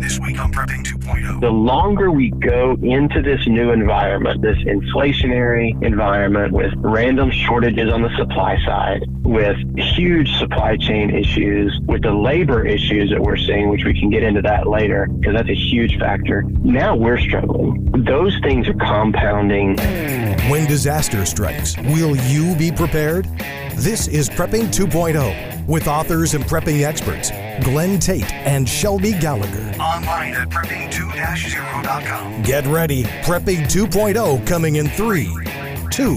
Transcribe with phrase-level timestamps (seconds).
[0.00, 1.42] This week on Prepping 2.0.
[1.42, 8.00] The longer we go into this new environment, this inflationary environment with random shortages on
[8.00, 13.68] the supply side, with huge supply chain issues, with the labor issues that we're seeing,
[13.68, 16.44] which we can get into that later, because that's a huge factor.
[16.62, 17.92] Now we're struggling.
[17.92, 19.76] Those things are compounding.
[20.48, 23.26] When disaster strikes, will you be prepared?
[23.74, 27.30] This is Prepping 2.0 with authors and prepping experts
[27.62, 29.70] Glenn Tate and Shelby Gallagher.
[29.80, 32.42] Online at prepping2-0.com.
[32.42, 33.04] Get ready.
[33.22, 35.26] Prepping 2.0 coming in 3,
[35.90, 36.16] 2,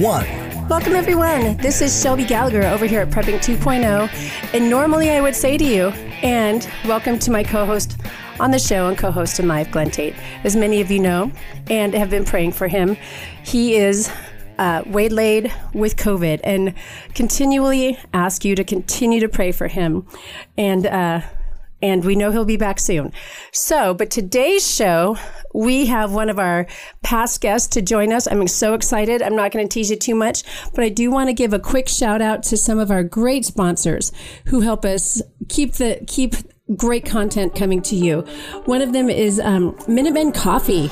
[0.00, 0.68] 1.
[0.68, 1.58] Welcome, everyone.
[1.58, 4.54] This is Shelby Gallagher over here at Prepping 2.0.
[4.54, 5.88] And normally I would say to you,
[6.22, 7.98] and welcome to my co host
[8.40, 10.14] on the show and co host in life, Glenn Tate.
[10.42, 11.30] As many of you know
[11.68, 12.96] and have been praying for him,
[13.42, 14.10] he is
[14.58, 16.74] uh, waylaid with COVID and
[17.14, 20.06] continually ask you to continue to pray for him.
[20.56, 21.20] And, uh,
[21.82, 23.12] and we know he'll be back soon.
[23.52, 25.18] So, but today's show,
[25.52, 26.66] we have one of our
[27.02, 28.26] past guests to join us.
[28.26, 29.20] I'm so excited.
[29.20, 31.58] I'm not going to tease you too much, but I do want to give a
[31.58, 34.12] quick shout out to some of our great sponsors
[34.46, 36.34] who help us keep the keep
[36.76, 38.22] great content coming to you.
[38.64, 40.90] One of them is um, Minutemen Coffee.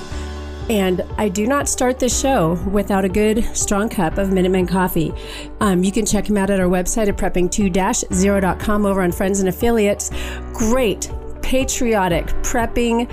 [0.70, 5.12] And I do not start this show without a good, strong cup of Minutemen coffee.
[5.60, 9.48] Um, you can check them out at our website at prepping2-0.com over on Friends and
[9.48, 10.10] Affiliates.
[10.52, 11.10] Great,
[11.42, 13.10] patriotic, prepping,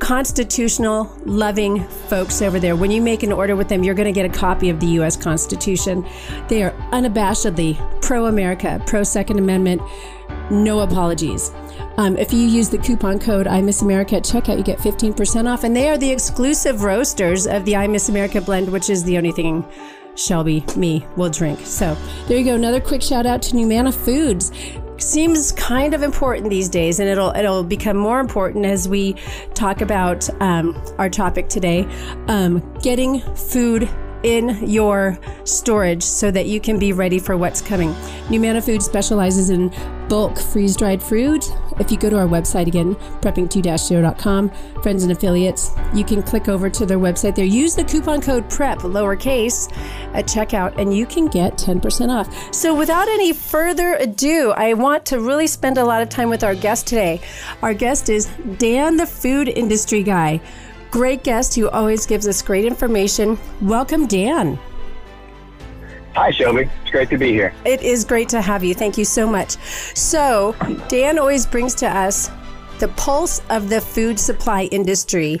[0.00, 2.74] constitutional loving folks over there.
[2.74, 4.86] When you make an order with them, you're going to get a copy of the
[4.86, 5.16] U.S.
[5.16, 6.04] Constitution.
[6.48, 9.82] They are unabashedly pro America, pro Second Amendment,
[10.50, 11.52] no apologies.
[12.00, 15.46] Um, if you use the coupon code I Miss America at checkout, you get 15%
[15.46, 15.64] off.
[15.64, 19.18] And they are the exclusive roasters of the I Miss America blend, which is the
[19.18, 19.66] only thing
[20.14, 21.60] Shelby, me, will drink.
[21.64, 21.94] So
[22.26, 22.54] there you go.
[22.54, 24.50] Another quick shout out to Numanna Foods
[24.96, 29.14] seems kind of important these days, and it'll it'll become more important as we
[29.52, 31.86] talk about um, our topic today:
[32.28, 33.90] um, getting food
[34.22, 37.92] in your storage so that you can be ready for what's coming.
[38.28, 39.72] Numanna Food specializes in
[40.08, 41.44] bulk freeze dried fruit.
[41.78, 44.50] If you go to our website again, prepping2-0.com,
[44.82, 47.44] friends and affiliates, you can click over to their website there.
[47.44, 49.72] Use the coupon code PREP, lowercase,
[50.12, 52.54] at checkout, and you can get 10% off.
[52.54, 56.44] So without any further ado, I want to really spend a lot of time with
[56.44, 57.20] our guest today.
[57.62, 58.26] Our guest is
[58.58, 60.40] Dan, the food industry guy
[60.90, 63.38] Great guest who always gives us great information.
[63.62, 64.58] Welcome, Dan.
[66.14, 66.68] Hi, Shelby.
[66.82, 67.54] It's great to be here.
[67.64, 68.74] It is great to have you.
[68.74, 69.52] Thank you so much.
[69.94, 70.56] So,
[70.88, 72.28] Dan always brings to us
[72.80, 75.40] the pulse of the food supply industry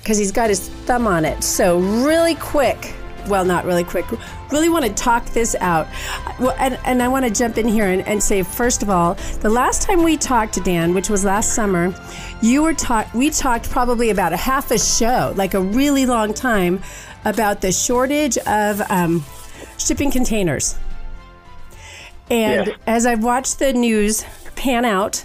[0.00, 1.42] because he's got his thumb on it.
[1.42, 2.94] So, really quick,
[3.28, 4.06] well, not really quick,
[4.50, 5.86] really want to talk this out.
[6.38, 9.14] Well, and, and I want to jump in here and, and say, first of all,
[9.40, 11.94] the last time we talked to Dan, which was last summer,
[12.42, 13.12] you were talk.
[13.14, 16.82] We talked probably about a half a show, like a really long time,
[17.24, 19.24] about the shortage of um,
[19.78, 20.76] shipping containers.
[22.30, 24.24] And as I've watched the news
[24.56, 25.24] pan out,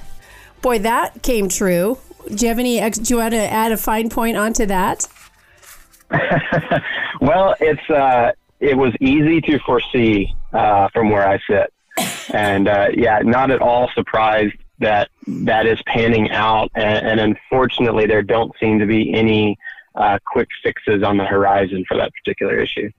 [0.62, 1.98] boy, that came true.
[2.28, 2.78] Do you have any?
[2.90, 5.08] Do you want to add a fine point onto that?
[7.22, 11.74] well, it's uh, it was easy to foresee uh, from where I sit,
[12.34, 16.72] and uh, yeah, not at all surprised that that is panning out.
[16.76, 19.58] And, and unfortunately, there don't seem to be any
[19.96, 22.90] uh, quick fixes on the horizon for that particular issue.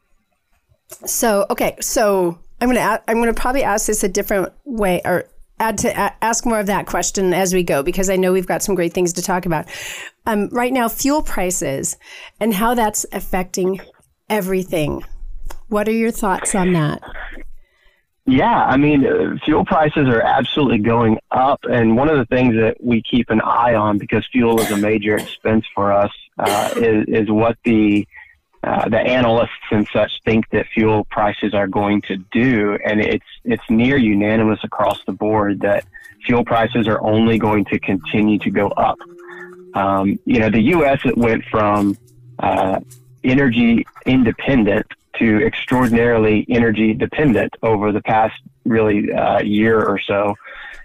[1.07, 5.25] So, okay, so I'm gonna I'm gonna probably ask this a different way, or
[5.61, 8.63] add to ask more of that question as we go because I know we've got
[8.63, 9.67] some great things to talk about.
[10.27, 11.97] Um, right now, fuel prices
[12.41, 13.81] and how that's affecting
[14.29, 15.05] everything.
[15.69, 17.03] What are your thoughts on that?
[18.27, 22.55] Yeah, I mean, uh, fuel prices are absolutely going up, and one of the things
[22.55, 26.71] that we keep an eye on because fuel is a major expense for us uh,
[26.77, 28.07] is, is what the
[28.63, 33.25] uh, the analysts and such think that fuel prices are going to do, and it's
[33.45, 35.85] it's near unanimous across the board that
[36.27, 38.99] fuel prices are only going to continue to go up.
[39.75, 41.01] Um, you know, the U.S.
[41.05, 41.97] it went from
[42.39, 42.81] uh,
[43.25, 44.87] energy independent
[45.19, 50.35] to extraordinarily energy dependent over the past really uh, year or so.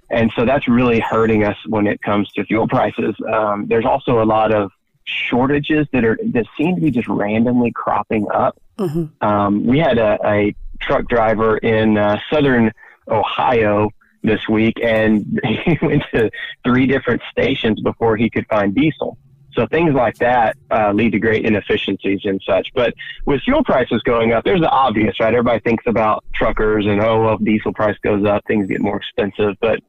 [0.09, 3.15] And so that's really hurting us when it comes to fuel prices.
[3.31, 4.71] Um, there's also a lot of
[5.05, 8.59] shortages that are that seem to be just randomly cropping up.
[8.77, 9.25] Mm-hmm.
[9.25, 12.69] Um, we had a, a, truck driver in uh, southern
[13.07, 13.89] Ohio
[14.23, 16.29] this week, and he went to
[16.65, 19.17] three different stations before he could find diesel.
[19.53, 22.67] So things like that uh, lead to great inefficiencies and such.
[22.75, 22.93] But
[23.25, 25.33] with fuel prices going up, there's the obvious, right?
[25.33, 28.97] Everybody thinks about truckers and oh, well, if diesel price goes up, things get more
[28.97, 29.55] expensive.
[29.61, 29.79] But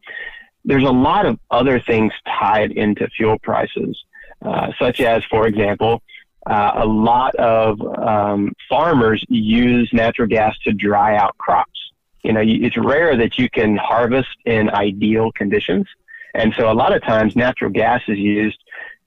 [0.64, 4.00] there's a lot of other things tied into fuel prices,
[4.42, 6.02] uh, such as, for example,
[6.46, 11.90] uh, a lot of um, farmers use natural gas to dry out crops.
[12.22, 15.86] You know, it's rare that you can harvest in ideal conditions.
[16.34, 18.58] And so a lot of times natural gas is used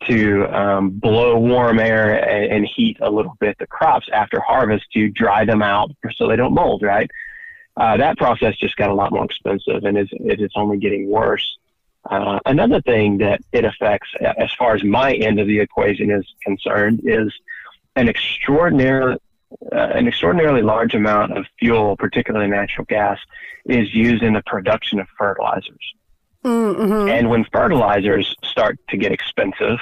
[0.08, 4.86] to um, blow warm air and, and, heat a little bit the crops after harvest
[4.94, 7.12] to dry them out so they don't mold, right?
[7.76, 11.10] Uh, that process just got a lot more expensive and is, it is only getting
[11.10, 11.58] worse.
[12.10, 16.26] Uh, another thing that it affects, as far as my end of the equation is
[16.44, 17.32] concerned, is
[17.96, 19.18] an extraordinary,
[19.72, 23.20] uh, an extraordinarily large amount of fuel, particularly natural gas,
[23.66, 25.94] is used in the production of fertilizers.
[26.46, 27.10] Mm-hmm.
[27.10, 29.78] And when fertilizers start to get expensive,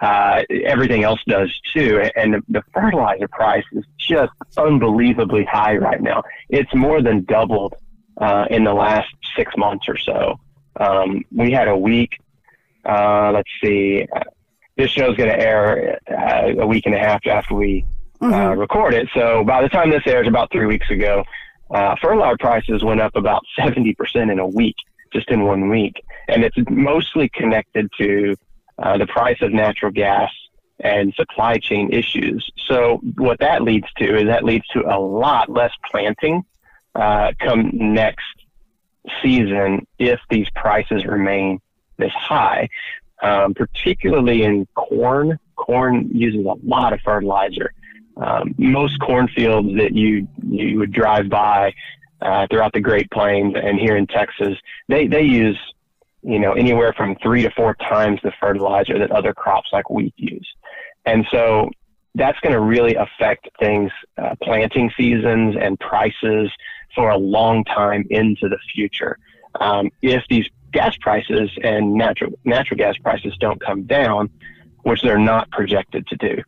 [0.00, 2.10] uh, everything else does too.
[2.16, 6.24] And the, the, fertilizer price is just unbelievably high right now.
[6.48, 7.74] It's more than doubled
[8.20, 10.38] uh, in the last six months or so.
[10.76, 12.18] Um, we had a week.
[12.84, 14.06] Uh, let's see.
[14.76, 17.84] This show is going to air uh, a week and a half after we
[18.20, 18.58] uh, mm-hmm.
[18.58, 19.08] record it.
[19.14, 21.24] So by the time this airs, about three weeks ago,
[21.70, 24.76] uh, fertilizer prices went up about seventy percent in a week
[25.12, 26.04] just in one week.
[26.28, 28.36] And it's mostly connected to
[28.78, 30.30] uh, the price of natural gas
[30.80, 32.50] and supply chain issues.
[32.66, 36.44] So what that leads to is that leads to a lot less planting
[36.94, 38.24] uh, come next
[39.22, 41.60] season if these prices remain
[41.98, 42.68] this high.
[43.22, 47.72] Um, particularly in corn, corn uses a lot of fertilizer.
[48.16, 51.72] Um, most cornfields that you you would drive by
[52.20, 54.58] uh, throughout the Great Plains and here in Texas,
[54.88, 55.58] they, they use,
[56.22, 60.14] you know, anywhere from three to four times the fertilizer that other crops like wheat
[60.16, 60.48] use.
[61.04, 61.70] And so
[62.14, 66.50] that's going to really affect things, uh, planting seasons and prices
[66.94, 69.18] for a long time into the future.
[69.60, 74.28] Um, if these gas prices and natural natural gas prices don't come down,
[74.82, 76.42] which they're not projected to do.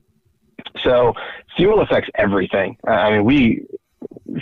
[0.82, 1.14] So
[1.56, 2.76] fuel affects everything.
[2.86, 3.66] Uh, I mean, we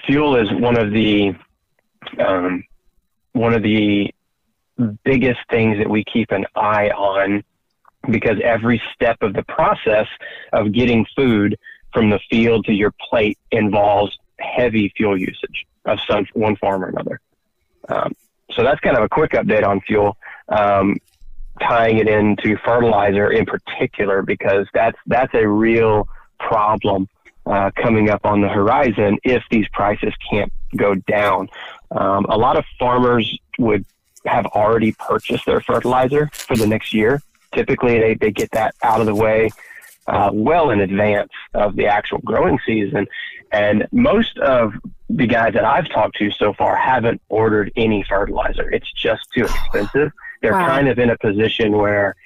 [0.07, 1.35] fuel is one of the
[2.19, 2.65] um,
[3.33, 4.13] one of the
[5.05, 7.45] biggest things that we keep an eye on
[8.11, 10.07] because every step of the process
[10.53, 11.57] of getting food
[11.93, 16.89] from the field to your plate involves heavy fuel usage of some one form or
[16.89, 17.21] another.
[17.89, 18.13] Um,
[18.53, 20.17] so that's kind of a quick update on fuel,
[20.49, 20.97] um,
[21.61, 26.09] tying it into fertilizer in particular because that's that's a real
[26.39, 27.09] problem
[27.47, 31.49] uh, coming up on the horizon if these prices can't go down.
[31.91, 33.85] Um, a lot of farmers would
[34.27, 37.23] have already purchased their fertilizer for the next year.
[37.55, 39.51] Typically, they, they get that out of the way
[40.07, 43.07] uh, well in advance of the actual growing season.
[43.55, 44.73] And most of
[45.09, 48.69] the guys that I've talked to so far haven't ordered any fertilizer.
[48.69, 50.11] It's just too expensive.
[50.43, 50.67] They're wow.
[50.67, 52.17] kind of in a position where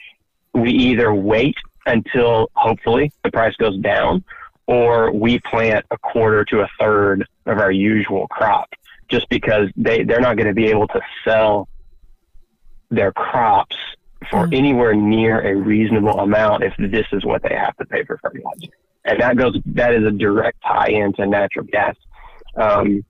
[0.55, 4.25] we either wait until hopefully the price goes down
[4.67, 8.71] or we plant a quarter to a third of our usual crop
[9.11, 11.69] just because they, they're not going to be able to sell
[12.91, 13.77] their crops
[14.31, 14.57] for mm.
[14.57, 18.73] anywhere near a reasonable amount if this is what they have to pay for fertilizer.
[19.09, 21.97] And that goes, that is a direct tie into natural gas.
[22.57, 23.05] Um,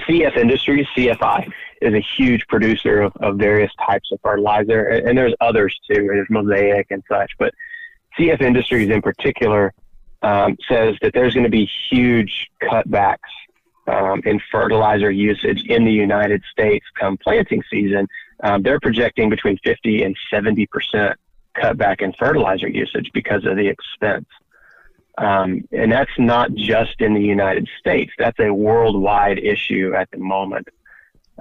[0.00, 1.52] CF Industries, CFI,
[1.82, 6.08] is a huge producer of, of various types of fertilizer, and, and there's others too.
[6.08, 7.52] There's Mosaic and such, but
[8.18, 9.74] CF Industries in particular
[10.22, 13.18] um, says that there's going to be huge cutbacks
[13.86, 18.08] um, in fertilizer usage in the United States come planting season.
[18.42, 21.18] Um, they're projecting between 50 and 70 percent
[21.54, 24.26] cutback in fertilizer usage because of the expense.
[25.16, 28.12] Um, and that's not just in the United States.
[28.18, 30.68] That's a worldwide issue at the moment.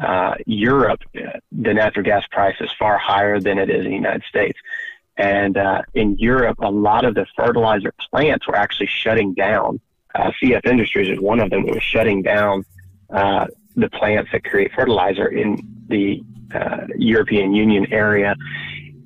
[0.02, 4.24] Uh, Europe, the natural gas price is far higher than it is in the United
[4.24, 4.60] States.
[5.18, 9.80] And uh, in Europe, a lot of the fertilizer plants were actually shutting down.
[10.16, 12.66] Uh, CF Industries is one of them that was shutting down
[13.12, 18.36] uh, the plants that create fertilizer in the uh, European Union area.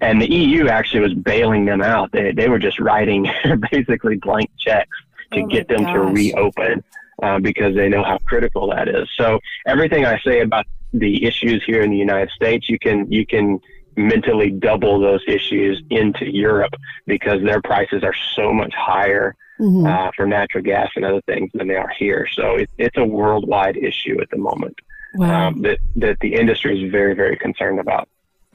[0.02, 2.12] And the EU actually was bailing them out.
[2.12, 3.30] They, they were just writing
[3.72, 4.98] basically blank checks
[5.34, 5.94] to oh get them gosh.
[5.94, 6.84] to reopen
[7.22, 9.10] uh, because they know how critical that is.
[9.18, 13.26] So everything I say about the issues here in the United States, you can you
[13.26, 13.60] can
[13.96, 16.74] mentally double those issues into Europe
[17.08, 19.86] because their prices are so much higher mm-hmm.
[19.86, 22.28] uh, for natural gas and other things than they are here.
[22.34, 24.78] So it, it's a worldwide issue at the moment
[25.16, 25.48] wow.
[25.48, 28.08] um, that that the industry is very very concerned about.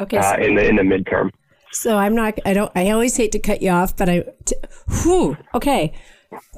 [0.02, 1.30] Okay, uh, in the in the midterm.
[1.72, 2.38] So I'm not.
[2.44, 2.70] I don't.
[2.74, 4.24] I always hate to cut you off, but I.
[4.44, 4.56] T-
[5.02, 5.92] whew, okay.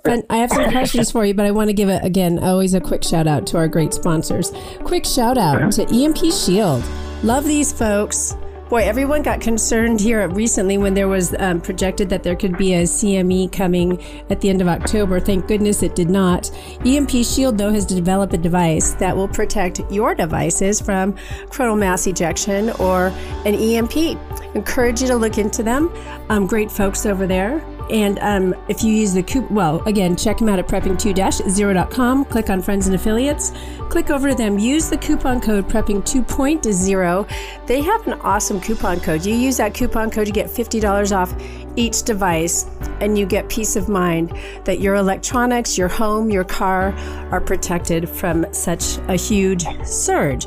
[0.04, 2.74] But I have some questions for you, but I want to give it again always
[2.74, 4.52] a quick shout out to our great sponsors.
[4.84, 6.84] Quick shout out to EMP Shield.
[7.22, 8.36] Love these folks
[8.74, 12.74] Boy, everyone got concerned here recently when there was um, projected that there could be
[12.74, 15.20] a CME coming at the end of October.
[15.20, 16.50] Thank goodness it did not.
[16.84, 21.14] EMP Shield, though, has developed a device that will protect your devices from
[21.50, 23.12] coronal mass ejection or
[23.46, 24.18] an EMP.
[24.56, 25.88] Encourage you to look into them.
[26.28, 27.64] Um, great folks over there.
[27.90, 32.24] And um, if you use the coupon, well, again, check them out at prepping2-0.com.
[32.26, 33.52] Click on friends and affiliates.
[33.90, 34.58] Click over to them.
[34.58, 37.66] Use the coupon code prepping2.0.
[37.66, 39.24] They have an awesome coupon code.
[39.24, 41.34] You use that coupon code, you get $50 off
[41.76, 42.66] each device,
[43.00, 46.92] and you get peace of mind that your electronics, your home, your car
[47.30, 50.46] are protected from such a huge surge.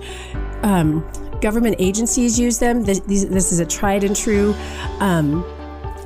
[0.64, 1.08] Um,
[1.42, 2.84] government agencies use them.
[2.84, 4.56] This, this, is a tried and true.
[5.00, 5.46] Um,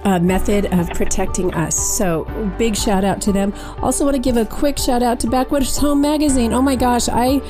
[0.03, 1.75] uh, method of protecting us.
[1.98, 2.25] So,
[2.58, 3.53] big shout out to them.
[3.81, 6.53] Also, want to give a quick shout out to Backwoods Home Magazine.
[6.53, 7.41] Oh my gosh, I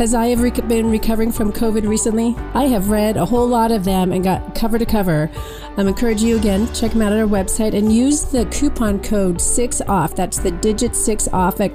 [0.00, 3.70] as I have rec- been recovering from COVID recently, I have read a whole lot
[3.70, 5.30] of them and got cover to cover.
[5.76, 9.40] I encourage you again, check them out at our website and use the coupon code
[9.40, 10.16] 6 off.
[10.16, 11.70] That's the digit 6 off at,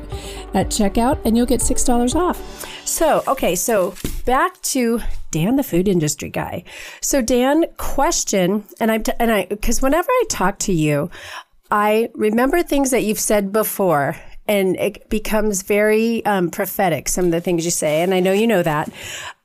[0.56, 2.85] at checkout, and you'll get $6 off.
[2.86, 5.01] So, okay, so back to
[5.32, 6.63] Dan, the food industry guy.
[7.01, 11.10] So, Dan, question, and I'm, t- and I, because whenever I talk to you,
[11.72, 14.15] I remember things that you've said before,
[14.48, 18.04] and it becomes very um, prophetic, some of the things you say.
[18.04, 18.89] And I know you know that.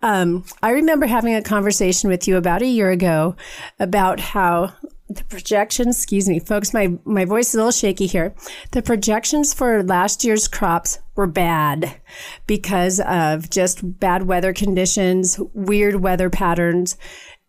[0.02, 3.36] Um, I remember having a conversation with you about a year ago
[3.78, 4.74] about how
[5.10, 8.32] the projections, excuse me, folks, my, my voice is a little shaky here.
[8.70, 12.00] The projections for last year's crops were bad
[12.46, 16.96] because of just bad weather conditions, weird weather patterns.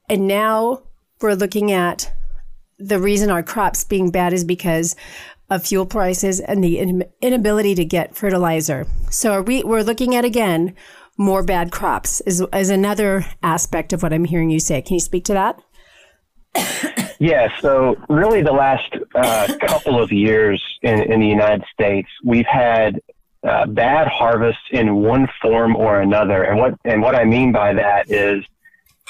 [0.09, 0.81] And now
[1.21, 2.11] we're looking at
[2.79, 4.95] the reason our crops being bad is because
[5.51, 8.87] of fuel prices and the inability to get fertilizer.
[9.11, 10.75] So are we, we're looking at again
[11.15, 14.81] more bad crops is, is another aspect of what I'm hearing you say.
[14.81, 15.61] Can you speak to that?
[17.21, 22.47] Yeah, so really the last uh, couple of years in, in the United States, we've
[22.47, 22.99] had
[23.43, 26.41] uh, bad harvests in one form or another.
[26.41, 28.43] And what, and what I mean by that is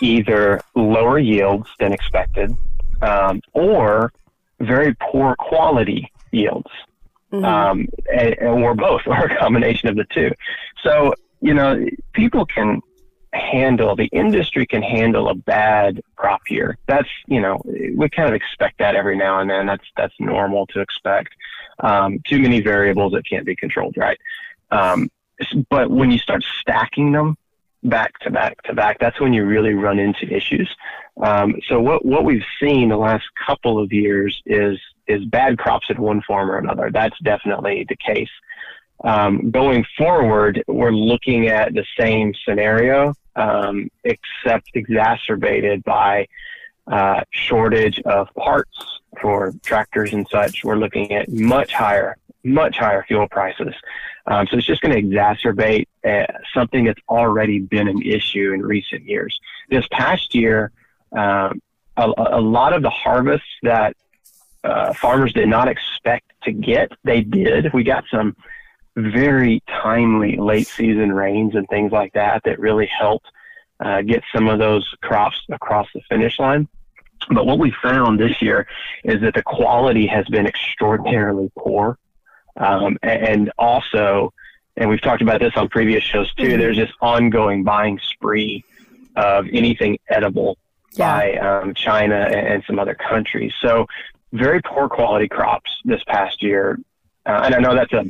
[0.01, 2.53] either lower yields than expected
[3.01, 4.11] um, or
[4.59, 6.69] very poor quality yields.
[7.31, 7.45] Mm-hmm.
[7.45, 10.31] Um, and, or both, or a combination of the two.
[10.83, 12.81] So, you know, people can
[13.33, 16.77] handle the industry can handle a bad crop year.
[16.87, 19.65] That's you know we kind of expect that every now and then.
[19.65, 21.33] That's that's normal to expect.
[21.79, 24.19] Um, too many variables that can't be controlled, right?
[24.69, 25.09] Um,
[25.69, 27.37] but when you start stacking them
[27.83, 30.69] back to back to back, that's when you really run into issues.
[31.21, 35.87] Um, so what what we've seen the last couple of years is is bad crops
[35.89, 36.89] in one form or another.
[36.91, 38.29] That's definitely the case.
[39.03, 46.27] Um, going forward, we're looking at the same scenario, um, except exacerbated by
[46.87, 50.63] uh, shortage of parts for tractors and such.
[50.63, 53.73] We're looking at much higher, much higher fuel prices.
[54.27, 58.61] Um, so it's just going to exacerbate uh, something that's already been an issue in
[58.61, 59.39] recent years.
[59.69, 60.71] This past year,
[61.11, 61.61] um,
[61.97, 63.95] a, a, lot of the harvests that
[64.63, 67.73] uh, farmers did not expect to get, they did.
[67.73, 68.35] We got some
[68.95, 73.27] very timely late season rains and things like that that really helped
[73.79, 76.67] uh, get some of those crops across the finish line.
[77.29, 78.67] But what we found this year
[79.03, 81.97] is that the quality has been extraordinarily poor.
[82.57, 84.33] Um, and also,
[84.75, 86.59] and we've talked about this on previous shows too, mm-hmm.
[86.59, 88.63] there's this ongoing buying spree
[89.15, 90.57] of anything edible
[90.93, 91.11] yeah.
[91.11, 93.53] by um, China and, and, some other countries.
[93.61, 93.87] So,
[94.33, 96.79] very poor quality crops this past year.
[97.25, 98.09] Uh, and I know that's a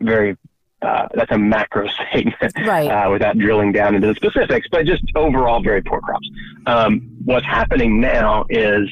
[0.00, 0.36] very
[0.82, 2.88] uh, that's a macro statement right.
[2.88, 6.28] uh, without drilling down into the specifics, but just overall very poor crops.
[6.66, 8.88] Um, what's happening now is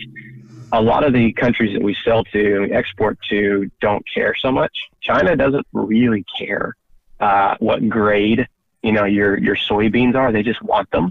[0.72, 4.52] a lot of the countries that we sell to and export to don't care so
[4.52, 4.76] much.
[5.00, 6.76] China doesn't really care
[7.20, 8.46] uh, what grade
[8.82, 11.10] you know your your soybeans are; they just want them.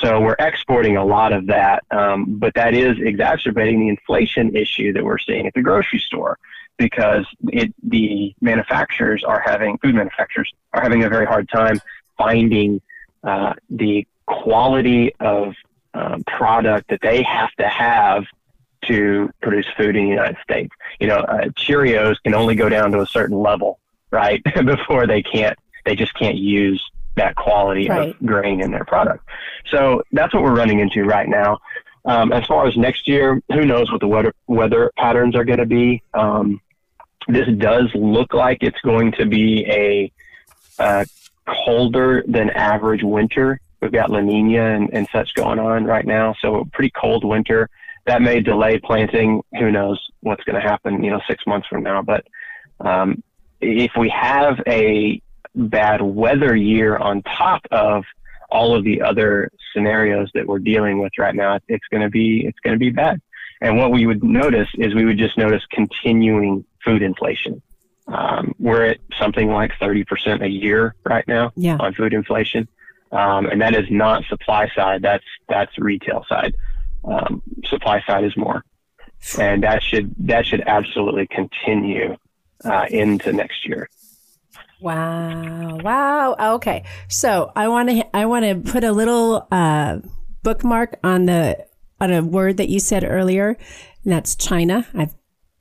[0.00, 4.92] So we're exporting a lot of that, um, but that is exacerbating the inflation issue
[4.92, 6.38] that we're seeing at the grocery store
[6.78, 11.80] because it, the manufacturers are having food manufacturers are having a very hard time
[12.18, 12.80] finding
[13.24, 15.54] uh, the quality of
[15.94, 18.24] um, product that they have to have
[18.86, 20.74] to produce food in the United States.
[21.00, 23.80] You know, uh, Cheerios can only go down to a certain level,
[24.10, 25.58] right, before they can't.
[25.84, 26.84] They just can't use
[27.16, 28.10] that quality right.
[28.10, 29.26] of grain in their product.
[29.66, 31.58] So that's what we're running into right now.
[32.04, 35.58] Um, as far as next year, who knows what the weather weather patterns are going
[35.58, 36.02] to be.
[36.14, 36.60] Um,
[37.28, 40.12] this does look like it's going to be a,
[40.78, 41.06] a
[41.46, 46.34] colder than average winter We've got La Nina and, and such going on right now.
[46.40, 47.68] So a pretty cold winter
[48.06, 49.42] that may delay planting.
[49.58, 52.02] Who knows what's going to happen, you know, six months from now.
[52.02, 52.26] But
[52.80, 53.22] um,
[53.60, 55.20] if we have a
[55.54, 58.04] bad weather year on top of
[58.50, 62.46] all of the other scenarios that we're dealing with right now, it's going to be
[62.46, 63.20] it's going to be bad.
[63.60, 67.60] And what we would notice is we would just notice continuing food inflation.
[68.08, 71.76] Um, we're at something like 30% a year right now yeah.
[71.80, 72.68] on food inflation.
[73.10, 75.02] Um, and that is not supply side.
[75.02, 76.54] That's, that's retail side.
[77.04, 78.64] Um, supply side is more.
[79.38, 82.16] And that should, that should absolutely continue,
[82.64, 83.88] uh, into next year.
[84.80, 85.78] Wow.
[85.82, 86.54] Wow.
[86.56, 86.84] Okay.
[87.08, 89.98] So I want to, I want to put a little, uh,
[90.42, 91.66] bookmark on the,
[92.00, 93.56] on a word that you said earlier,
[94.04, 94.86] and that's China.
[94.94, 95.14] I've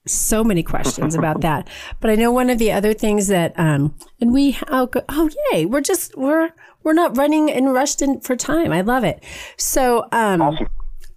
[0.08, 1.68] so many questions about that.
[2.00, 5.66] But I know one of the other things that, um, and we, oh, oh, yay,
[5.66, 6.52] we're just, we're,
[6.84, 8.72] we're not running and rushed in for time.
[8.72, 9.24] I love it.
[9.58, 10.68] So, um, awesome.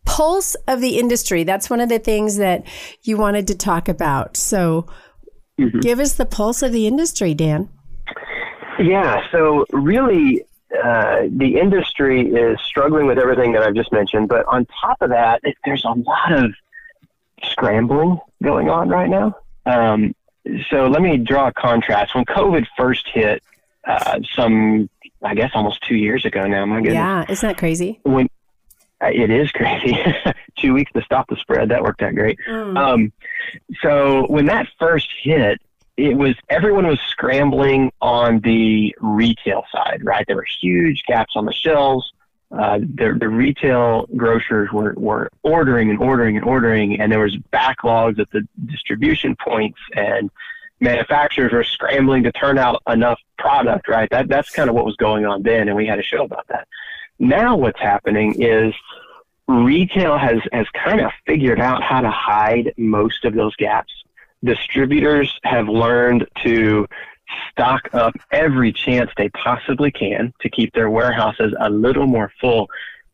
[0.05, 1.45] pulse of the industry.
[1.45, 2.65] That's one of the things that
[3.03, 4.37] you wanted to talk about.
[4.37, 4.87] So,
[5.61, 5.81] mm-hmm.
[5.81, 7.69] give us the pulse of the industry, Dan.
[8.79, 9.23] Yeah.
[9.31, 14.29] So, really, uh, the industry is struggling with everything that I've just mentioned.
[14.29, 16.55] But on top of that, there's a lot of
[17.45, 19.37] scrambling going on right now.
[19.67, 20.15] Um,
[20.71, 22.15] so let me draw a contrast.
[22.15, 23.43] When COVID first hit,
[23.87, 24.89] uh, some
[25.23, 26.65] I guess almost two years ago now.
[26.67, 26.95] My goodness.
[26.95, 28.01] Yeah, isn't that crazy?
[28.05, 28.29] When
[29.03, 29.97] uh, it is crazy.
[30.59, 31.69] two weeks to stop the spread.
[31.71, 32.39] That worked out great.
[32.49, 32.79] Mm.
[32.79, 33.13] Um,
[33.83, 35.61] so when that first hit,
[35.97, 40.25] it was everyone was scrambling on the retail side, right?
[40.27, 42.13] There were huge gaps on the shelves
[42.51, 47.37] uh, the, the retail grocers were, were ordering and ordering and ordering, and there was
[47.53, 50.31] backlogs at the distribution points, and
[50.81, 53.87] manufacturers were scrambling to turn out enough product.
[53.87, 56.25] Right, that that's kind of what was going on then, and we had a show
[56.25, 56.67] about that.
[57.19, 58.75] Now, what's happening is
[59.47, 63.93] retail has has kind of figured out how to hide most of those gaps.
[64.43, 66.87] Distributors have learned to
[67.51, 72.69] stock up every chance they possibly can to keep their warehouses a little more full.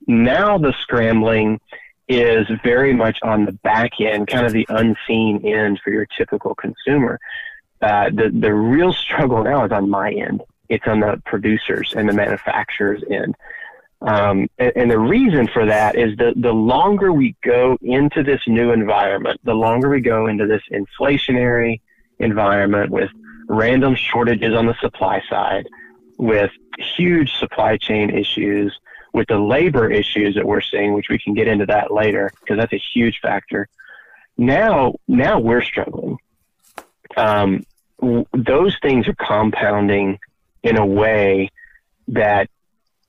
[0.06, 1.60] Now the scrambling
[2.08, 6.54] is very much on the back end, kind of the unseen end for your typical
[6.54, 7.18] consumer.
[7.80, 10.42] Uh, the the real struggle now is on my end.
[10.68, 13.34] It's on the producers and the manufacturers end.
[14.00, 18.40] Um, and, and, the reason for that is that the longer we go into this
[18.46, 21.80] new environment, the longer we go into this inflationary
[22.18, 23.10] environment with
[23.48, 25.66] random shortages on the supply side,
[26.18, 28.78] with huge supply chain issues,
[29.12, 32.58] with the labor issues that we're seeing, which we can get into that later because
[32.58, 33.68] that's a huge factor.
[34.36, 36.18] Now, now we're struggling.
[37.16, 37.64] Um,
[38.00, 40.18] w- those things are compounding
[40.62, 41.50] in a way
[42.08, 42.48] that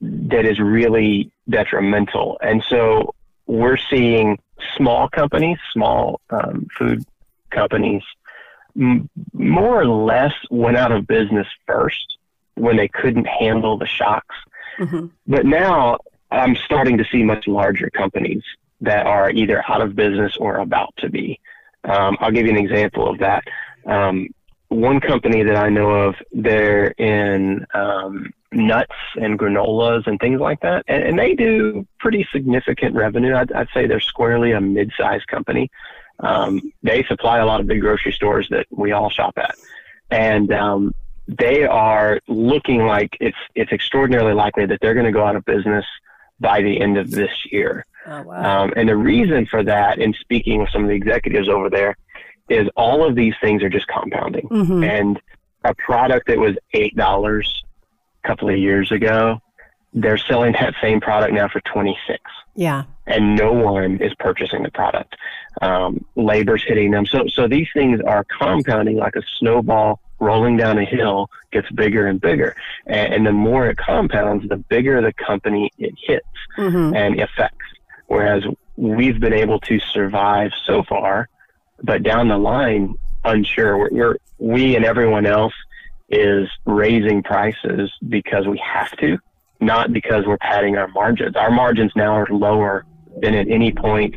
[0.01, 3.15] that is really detrimental, and so
[3.47, 4.39] we're seeing
[4.75, 7.03] small companies, small um, food
[7.49, 8.03] companies,
[8.75, 12.17] more or less went out of business first
[12.55, 14.35] when they couldn't handle the shocks.
[14.77, 15.07] Mm-hmm.
[15.27, 15.97] But now
[16.31, 18.43] I'm starting to see much larger companies
[18.81, 21.39] that are either out of business or about to be.
[21.83, 23.43] Um, I'll give you an example of that.
[23.85, 24.29] Um,
[24.69, 30.61] one company that I know of, they're in um, nuts and granolas and things like
[30.61, 33.35] that, and, and they do pretty significant revenue.
[33.35, 35.69] I'd, I'd say they're squarely a mid-sized company.
[36.19, 39.55] Um, they supply a lot of big grocery stores that we all shop at,
[40.09, 40.93] and um,
[41.27, 45.43] they are looking like it's it's extraordinarily likely that they're going to go out of
[45.45, 45.85] business
[46.39, 47.85] by the end of this year.
[48.07, 48.63] Oh, wow.
[48.63, 51.97] um, and the reason for that, in speaking with some of the executives over there,
[52.49, 54.47] is all of these things are just compounding.
[54.47, 54.83] Mm-hmm.
[54.83, 55.21] And
[55.63, 57.63] a product that was eight dollars
[58.23, 59.41] a couple of years ago,
[59.95, 62.21] they're selling that same product now for twenty six.
[62.55, 62.83] Yeah.
[63.07, 65.15] And no one is purchasing the product.
[65.61, 67.05] Um, labor's hitting them.
[67.05, 72.07] So, so these things are compounding like a snowball rolling down a hill gets bigger
[72.07, 72.55] and bigger.
[72.87, 76.25] And, and the more it compounds, the bigger the company it hits
[76.57, 76.95] mm-hmm.
[76.95, 77.65] and affects.
[78.07, 78.43] Whereas
[78.77, 81.29] we've been able to survive so far,
[81.83, 83.77] but down the line, unsure.
[83.77, 85.53] We're, we're we and everyone else
[86.09, 89.17] is raising prices because we have to
[89.65, 91.35] not because we're padding our margins.
[91.35, 92.85] Our margins now are lower
[93.21, 94.15] than at any point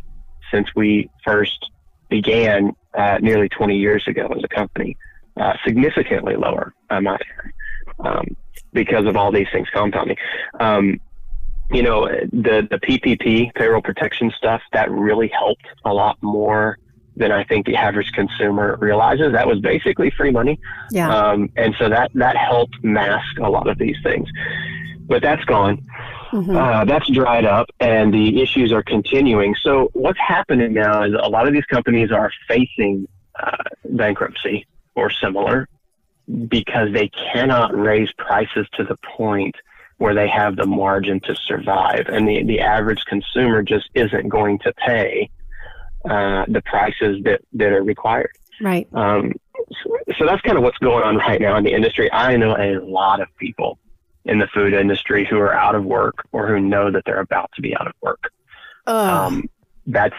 [0.51, 1.69] since we first
[2.09, 4.95] began uh, nearly 20 years ago as a company.
[5.37, 8.35] Uh, significantly lower, I might add, um,
[8.73, 10.17] because of all these things compounding.
[10.59, 10.99] Um,
[11.71, 16.77] you know, the the PPP payroll protection stuff that really helped a lot more
[17.15, 19.31] than I think the average consumer realizes.
[19.31, 20.59] That was basically free money,
[20.91, 21.15] yeah.
[21.15, 24.27] Um, and so that that helped mask a lot of these things
[25.09, 25.85] but that's gone.
[26.31, 26.55] mm-hmm.
[26.55, 29.55] uh, that's dried up, and the issues are continuing.
[29.61, 35.09] So what's happening now is a lot of these companies are facing uh, bankruptcy or
[35.09, 35.67] similar
[36.47, 39.55] because they cannot raise prices to the point
[39.97, 44.59] where they have the margin to survive, and the the average consumer just isn't going
[44.59, 45.29] to pay
[46.05, 48.31] uh, the prices that that are required.
[48.61, 48.87] Right.
[48.93, 49.33] Um,
[49.83, 52.11] so, so that's kind of what's going on right now in the industry.
[52.11, 53.79] I know a lot of people
[54.25, 57.51] in the food industry who are out of work or who know that they're about
[57.55, 58.31] to be out of work.
[58.85, 59.49] Um,
[59.87, 60.15] that's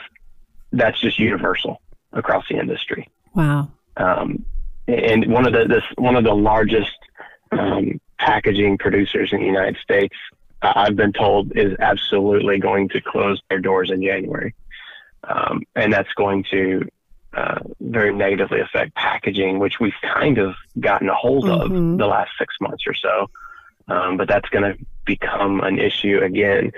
[0.72, 1.80] that's just universal
[2.12, 3.08] across the industry.
[3.34, 3.70] Wow.
[3.96, 4.44] Um,
[4.86, 6.96] and one of the this one of the largest
[7.52, 10.16] um, packaging producers in the United States,
[10.62, 14.54] uh, I've been told, is absolutely going to close their doors in January,
[15.24, 16.88] um, and that's going to
[17.32, 21.96] uh, very negatively affect packaging, which we've kind of gotten a hold of mm-hmm.
[21.96, 23.30] the last six months or so.
[23.90, 26.72] Um, but that's going to become an issue again.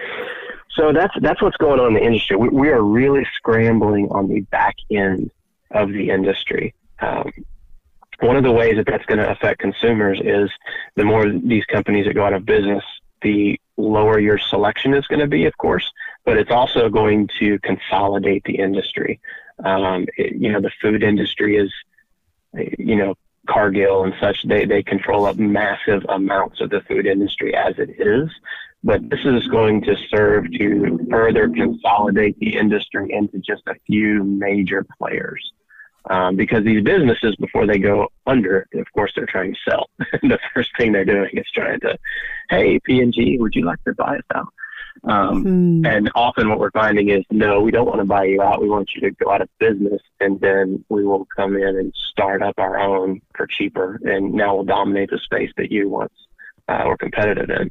[0.70, 2.36] So that's that's what's going on in the industry.
[2.36, 5.30] We, we are really scrambling on the back end
[5.70, 6.74] of the industry.
[7.00, 7.30] Um,
[8.20, 10.50] one of the ways that that's going to affect consumers is
[10.94, 12.84] the more these companies that go out of business,
[13.20, 15.90] the lower your selection is going to be, of course,
[16.24, 19.20] but it's also going to consolidate the industry.
[19.64, 21.72] Um, it, you know, the food industry is,
[22.78, 23.14] you know,
[23.48, 27.90] Cargill and such, they, they control up massive amounts of the food industry as it
[27.98, 28.30] is.
[28.84, 34.24] But this is going to serve to further consolidate the industry into just a few
[34.24, 35.52] major players.
[36.10, 39.88] Um, because these businesses, before they go under, of course, they're trying to sell.
[39.98, 41.96] the first thing they're doing is trying to,
[42.50, 44.52] hey, P&G, would you like to buy us out?
[45.04, 45.86] Um, hmm.
[45.86, 48.62] And often what we're finding is, no, we don't want to buy you out.
[48.62, 51.92] We want you to go out of business, and then we will come in and
[52.10, 56.12] start up our own for cheaper, and now we'll dominate the space that you once
[56.68, 57.70] uh, were competitive in.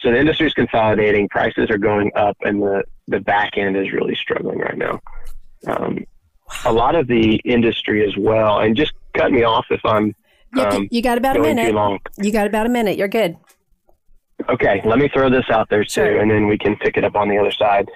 [0.00, 3.92] So the industry is consolidating, prices are going up, and the, the back end is
[3.92, 5.00] really struggling right now.
[5.66, 6.04] Um,
[6.64, 10.14] a lot of the industry as well, and just cut me off if I'm.
[10.56, 11.74] Um, you got about a minute.
[12.18, 12.96] You got about a minute.
[12.96, 13.36] You're good.
[14.48, 16.20] Okay, let me throw this out there too, sure.
[16.20, 17.88] and then we can pick it up on the other side.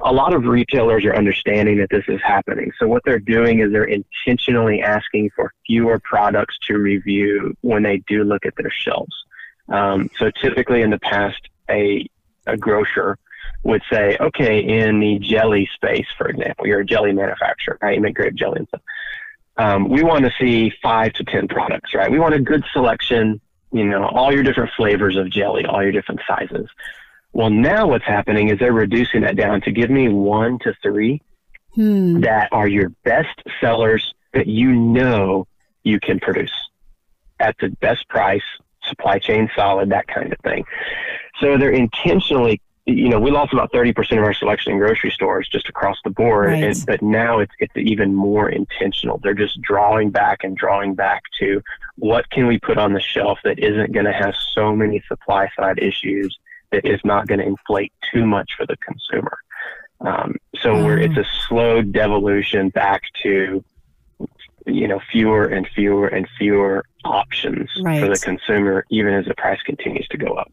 [0.00, 2.70] A lot of retailers are understanding that this is happening.
[2.78, 7.98] So what they're doing is they're intentionally asking for fewer products to review when they
[8.08, 9.14] do look at their shelves.
[9.68, 12.06] Um, so typically in the past, a,
[12.46, 13.18] a grocer
[13.62, 17.94] would say, okay, in the jelly space, for example, you're a jelly manufacturer, right?
[17.94, 18.82] You make grape jelly and stuff.
[19.56, 22.10] Um, we want to see five to 10 products, right?
[22.10, 23.40] We want a good selection
[23.72, 26.68] you know, all your different flavors of jelly, all your different sizes.
[27.32, 31.22] Well, now what's happening is they're reducing that down to give me one to three
[31.74, 32.20] hmm.
[32.20, 35.46] that are your best sellers that you know
[35.84, 36.52] you can produce
[37.38, 38.42] at the best price,
[38.82, 40.64] supply chain solid, that kind of thing.
[41.40, 45.48] So they're intentionally you know, we lost about 30% of our selection in grocery stores
[45.48, 46.48] just across the board.
[46.48, 46.64] Right.
[46.64, 49.18] And, but now it's, it's even more intentional.
[49.18, 51.62] They're just drawing back and drawing back to
[51.96, 55.48] what can we put on the shelf that isn't going to have so many supply
[55.56, 56.38] side issues
[56.72, 59.38] that is not going to inflate too much for the consumer.
[60.00, 60.84] Um, so mm.
[60.84, 63.62] we're, it's a slow devolution back to,
[64.66, 68.00] you know, fewer and fewer and fewer options right.
[68.00, 70.50] for the consumer, even as the price continues to go up.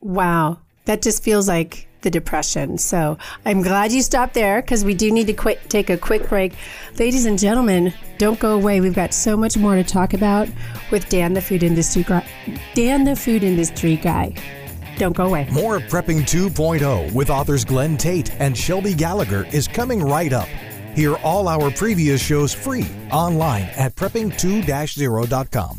[0.00, 2.78] Wow that just feels like the depression.
[2.78, 6.28] So I'm glad you stopped there because we do need to quit, take a quick
[6.28, 6.54] break.
[6.98, 8.80] Ladies and gentlemen, don't go away.
[8.80, 10.48] We've got so much more to talk about
[10.92, 12.24] with Dan, the food industry guy.
[12.74, 14.34] Dan, the food industry guy.
[14.96, 15.48] Don't go away.
[15.50, 20.48] More Prepping 2.0 with authors Glenn Tate and Shelby Gallagher is coming right up.
[20.94, 25.78] Hear all our previous shows free online at prepping2-0.com.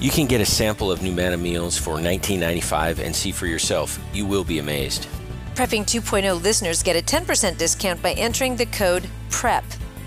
[0.00, 3.98] You can get a sample of Numanna meals for $19.95 and see for yourself.
[4.12, 5.08] You will be amazed.
[5.56, 9.64] Prepping 2.0 listeners get a 10% discount by entering the code PREP.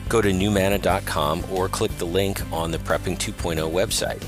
[0.08, 4.24] Go to numanna.com or click the link on the Prepping 2.0 website.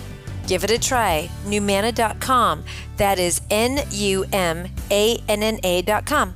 [0.48, 1.30] Give it a try.
[1.46, 2.66] NuManna.com.
[2.98, 6.36] That is N U M A N N A.com.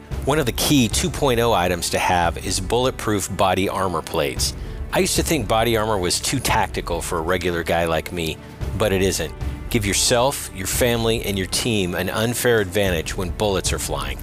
[0.25, 4.53] One of the key 2.0 items to have is bulletproof body armor plates.
[4.93, 8.37] I used to think body armor was too tactical for a regular guy like me,
[8.77, 9.33] but it isn't.
[9.71, 14.19] Give yourself, your family, and your team an unfair advantage when bullets are flying.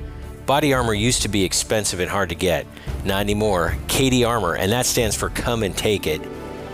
[0.46, 2.64] Body armor used to be expensive and hard to get.
[3.04, 3.74] Not anymore.
[3.88, 6.22] CATI Armor, and that stands for Come and Take It,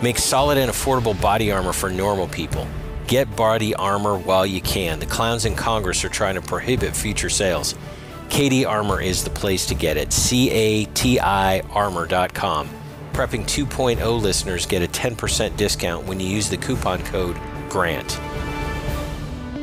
[0.03, 2.67] makes solid and affordable body armor for normal people.
[3.07, 4.99] Get body armor while you can.
[4.99, 7.73] The clowns in Congress are trying to prohibit future sales.
[8.35, 10.11] CATI Armor is the place to get it.
[10.11, 12.69] C A T I armor.com.
[13.13, 18.19] Prepping 2.0 listeners get a 10% discount when you use the coupon code GRANT.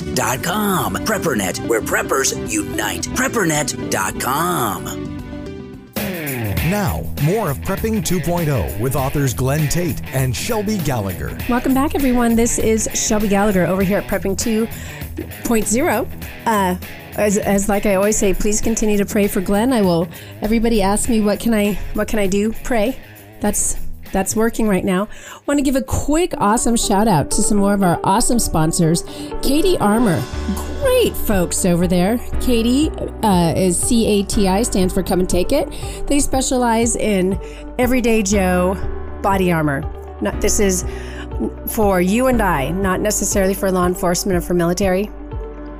[0.00, 0.96] PrepperNet.com.
[0.96, 3.02] PrepperNet, where preppers unite.
[3.02, 5.18] PrepperNet.com.
[6.70, 11.36] Now, more of Prepping 2.0 with authors Glenn Tate and Shelby Gallagher.
[11.48, 12.36] Welcome back, everyone.
[12.36, 16.08] This is Shelby Gallagher over here at Prepping 2.0.
[16.46, 16.76] Uh,
[17.16, 19.72] as, as like I always say, please continue to pray for Glenn.
[19.72, 20.06] I will.
[20.42, 22.52] Everybody asks me what can I what can I do?
[22.62, 22.96] Pray.
[23.40, 23.76] That's
[24.12, 25.08] that's working right now.
[25.46, 29.02] Want to give a quick awesome shout out to some more of our awesome sponsors.
[29.42, 30.22] CATI Armor,
[30.80, 32.18] great folks over there.
[32.40, 32.90] CATI
[33.22, 35.70] uh, is C A T I, stands for Come and Take It.
[36.06, 37.40] They specialize in
[37.78, 38.76] everyday Joe
[39.22, 39.82] body armor.
[40.20, 40.84] Not, this is
[41.68, 45.10] for you and I, not necessarily for law enforcement or for military.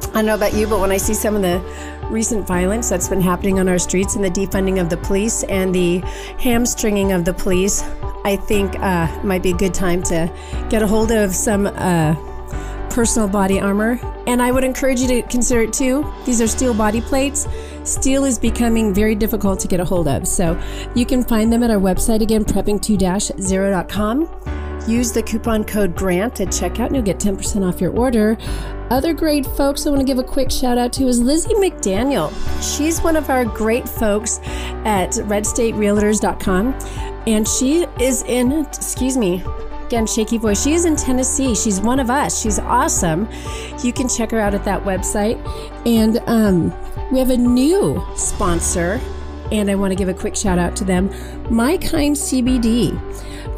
[0.01, 1.63] I don't know about you, but when I see some of the
[2.11, 5.75] recent violence that's been happening on our streets and the defunding of the police and
[5.75, 5.99] the
[6.39, 7.83] hamstringing of the police,
[8.25, 10.33] I think uh, might be a good time to
[10.69, 12.15] get a hold of some uh,
[12.91, 13.99] personal body armor.
[14.27, 16.13] And I would encourage you to consider it too.
[16.27, 17.47] These are steel body plates.
[17.85, 20.29] Steel is becoming very difficult to get a hold of.
[20.29, 20.61] So
[20.95, 24.29] you can find them at our website again, prepping2-0.com.
[24.89, 28.37] Use the coupon code GRANT at checkout and you'll get 10% off your order.
[28.91, 32.33] Other great folks I want to give a quick shout out to is Lizzie McDaniel.
[32.77, 34.41] She's one of our great folks
[34.85, 39.43] at redstaterealtors.com and she is in, excuse me,
[39.87, 40.63] again, shaky voice.
[40.63, 41.55] She is in Tennessee.
[41.55, 42.41] She's one of us.
[42.41, 43.29] She's awesome.
[43.83, 45.37] You can check her out at that website.
[45.87, 46.73] And um,
[47.11, 49.01] we have a new sponsor,
[49.51, 51.11] and I want to give a quick shout out to them
[51.51, 52.97] My Kind CBD.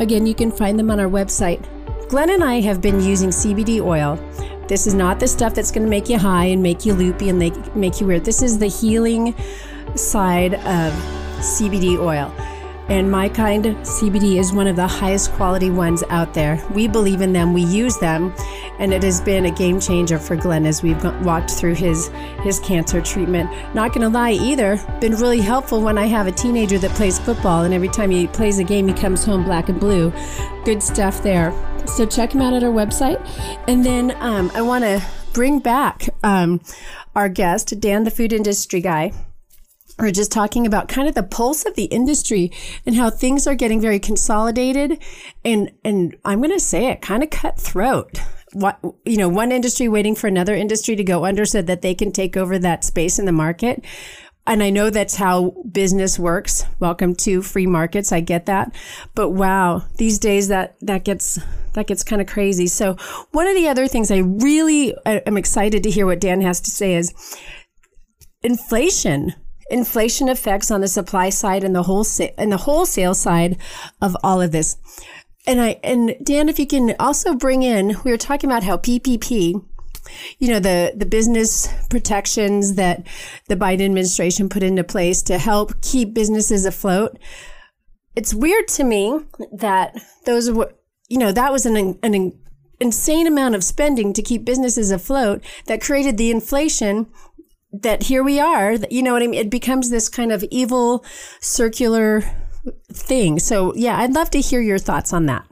[0.00, 1.62] Again, you can find them on our website.
[2.08, 4.16] Glenn and I have been using CBD oil.
[4.68, 7.28] This is not the stuff that's going to make you high and make you loopy
[7.28, 8.24] and make, make you weird.
[8.24, 9.34] This is the healing
[9.96, 10.92] side of
[11.40, 12.32] CBD oil.
[12.92, 16.62] And My Kind CBD is one of the highest quality ones out there.
[16.74, 18.34] We believe in them, we use them,
[18.78, 22.08] and it has been a game changer for Glenn as we've walked through his
[22.42, 23.50] his cancer treatment.
[23.74, 27.64] Not gonna lie either, been really helpful when I have a teenager that plays football,
[27.64, 30.12] and every time he plays a game, he comes home black and blue.
[30.66, 31.50] Good stuff there.
[31.86, 33.26] So check him out at our website,
[33.68, 35.02] and then um, I want to
[35.32, 36.60] bring back um,
[37.16, 39.14] our guest, Dan, the food industry guy
[40.02, 42.50] we're just talking about kind of the pulse of the industry
[42.84, 45.02] and how things are getting very consolidated
[45.44, 48.18] and and I'm going to say it kind of cutthroat.
[48.52, 51.94] what you know one industry waiting for another industry to go under so that they
[51.94, 53.84] can take over that space in the market
[54.44, 56.64] and I know that's how business works.
[56.80, 58.10] Welcome to free markets.
[58.10, 58.74] I get that.
[59.14, 61.38] But wow, these days that, that gets,
[61.74, 62.66] that gets kind of crazy.
[62.66, 62.96] So
[63.30, 66.72] one of the other things I really am excited to hear what Dan has to
[66.72, 67.14] say is
[68.42, 69.32] inflation.
[69.72, 73.56] Inflation effects on the supply side and the wholesale and the wholesale side
[74.00, 74.76] of all of this.
[75.46, 78.76] And I and Dan, if you can also bring in, we were talking about how
[78.76, 79.64] PPP
[80.38, 83.06] you know, the, the business protections that
[83.48, 87.18] the Biden administration put into place to help keep businesses afloat.
[88.16, 89.20] It's weird to me
[89.52, 90.74] that those were,
[91.08, 92.32] you know, that was an, an
[92.80, 97.06] insane amount of spending to keep businesses afloat that created the inflation
[97.72, 98.72] that here we are.
[98.90, 99.40] You know what I mean?
[99.40, 101.04] It becomes this kind of evil
[101.40, 102.22] circular
[102.92, 103.38] thing.
[103.38, 105.46] So, yeah, I'd love to hear your thoughts on that.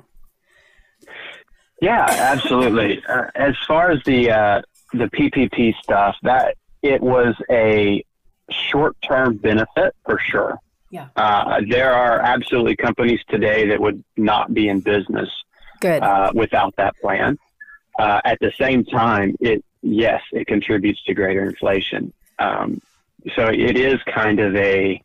[1.80, 3.02] Yeah, absolutely.
[3.08, 8.04] Uh, as far as the uh, the PPP stuff, that it was a
[8.50, 10.58] short term benefit for sure.
[10.90, 11.08] Yeah.
[11.16, 15.28] Uh, there are absolutely companies today that would not be in business
[15.80, 16.02] Good.
[16.02, 17.38] Uh, without that plan.
[17.98, 22.12] Uh, at the same time, it yes, it contributes to greater inflation.
[22.38, 22.80] Um,
[23.36, 25.00] so it is kind of a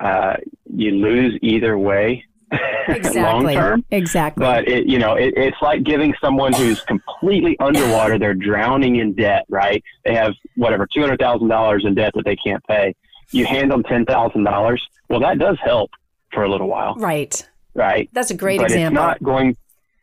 [0.00, 0.36] uh,
[0.72, 2.24] you lose either way
[2.88, 3.20] exactly.
[3.20, 3.84] long term.
[3.90, 4.40] Exactly.
[4.40, 9.14] But it, you know, it, it's like giving someone who's completely underwater, they're drowning in
[9.14, 9.82] debt, right?
[10.04, 12.94] They have whatever two hundred thousand dollars in debt that they can't pay.
[13.30, 14.86] You hand them ten thousand dollars.
[15.10, 15.90] Well, that does help
[16.32, 17.46] for a little while, right?
[17.74, 18.08] Right.
[18.12, 19.02] That's a great but example.
[19.02, 19.56] It's not going.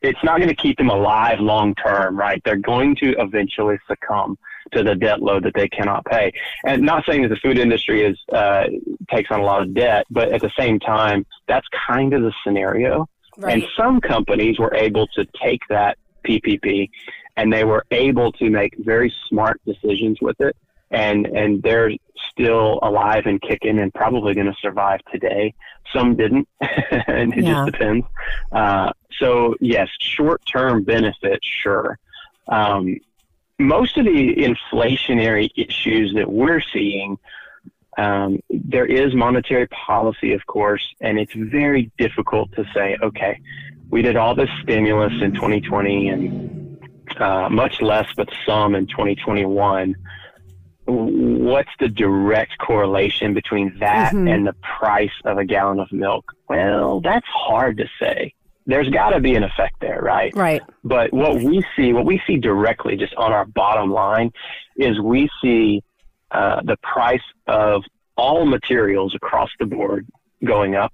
[0.06, 2.42] It's not going to keep them alive long term, right?
[2.46, 4.38] They're going to eventually succumb
[4.74, 6.32] to the debt load that they cannot pay.
[6.66, 8.66] And not saying that the food industry is uh,
[9.12, 12.34] takes on a lot of debt, but at the same time, that's kind of the
[12.44, 13.08] scenario.
[13.38, 13.54] Right.
[13.54, 16.90] And some companies were able to take that PPP
[17.38, 20.56] and they were able to make very smart decisions with it.
[20.92, 21.92] And, and they're
[22.32, 25.54] still alive and kicking and probably going to survive today.
[25.94, 27.66] Some didn't, and it Yeah.
[27.66, 28.06] just depends.
[28.52, 31.98] Uh, so, yes, short term benefit, sure.
[32.48, 32.98] Um,
[33.58, 37.18] most of the inflationary issues that we're seeing,
[37.98, 43.40] um, there is monetary policy, of course, and it's very difficult to say, okay,
[43.90, 46.78] we did all this stimulus in 2020 and
[47.18, 49.96] uh, much less, but some in 2021.
[50.86, 54.30] What's the direct correlation between that Mhm.
[54.30, 56.32] and the price of a gallon of milk?
[56.48, 58.34] Well, that's hard to say.
[58.68, 60.36] There's got to be an effect there, right?
[60.36, 60.62] right.
[60.84, 64.32] But what we see, what we see directly just on our bottom line
[64.76, 65.84] is we see
[66.32, 67.84] uh, the price of
[68.18, 70.08] all materials across the board
[70.44, 70.92] going up.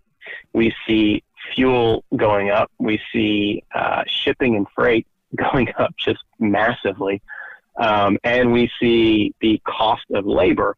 [0.53, 1.23] We see
[1.55, 2.69] fuel going up.
[2.79, 7.21] We see uh, shipping and freight going up just massively.
[7.81, 10.77] Um, and we see the cost of labor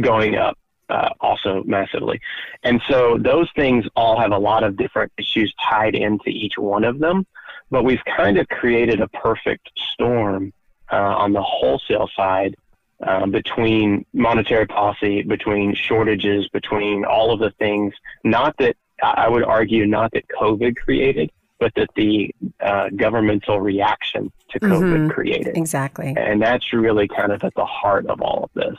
[0.00, 0.56] going up
[0.88, 2.20] uh, also massively.
[2.62, 6.84] And so those things all have a lot of different issues tied into each one
[6.84, 7.26] of them.
[7.70, 10.54] But we've kind of created a perfect storm
[10.90, 12.56] uh, on the wholesale side
[13.02, 17.92] uh, between monetary policy, between shortages, between all of the things.
[18.24, 21.30] Not that I would argue, not that COVID created,
[21.62, 25.10] but that the uh, governmental reaction to COVID Mhm.
[25.14, 26.12] created Exactly.
[26.16, 28.76] and that's really kind of at the heart of all of this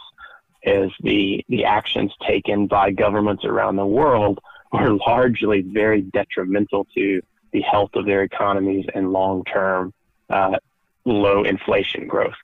[0.63, 4.39] is the the actions taken by governments around the world
[4.73, 7.21] are largely very detrimental to
[7.53, 9.93] the health of their economies and long term
[10.29, 10.57] uh,
[11.05, 12.35] low inflation growth.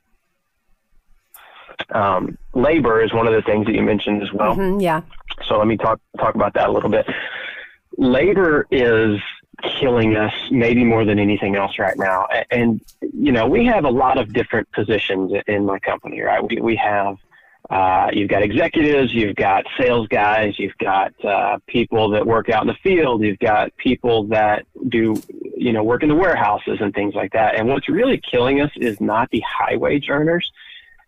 [1.92, 4.56] Um, labor is one of the things that you mentioned as well.
[4.56, 5.02] Mhm, yeah.
[5.48, 7.06] So let me talk talk about that a little bit.
[7.98, 9.20] Labor is
[9.80, 12.28] killing us maybe more than anything else right now.
[12.52, 16.42] And you know, we have a lot of different positions in my company, right?
[16.48, 17.18] We we have
[17.70, 22.64] uh, you've got executives, you've got sales guys, you've got uh, people that work out
[22.64, 25.22] in the field, you've got people that do,
[25.56, 27.56] you know, work in the warehouses and things like that.
[27.60, 30.50] And what's really killing us is not the high wage earners,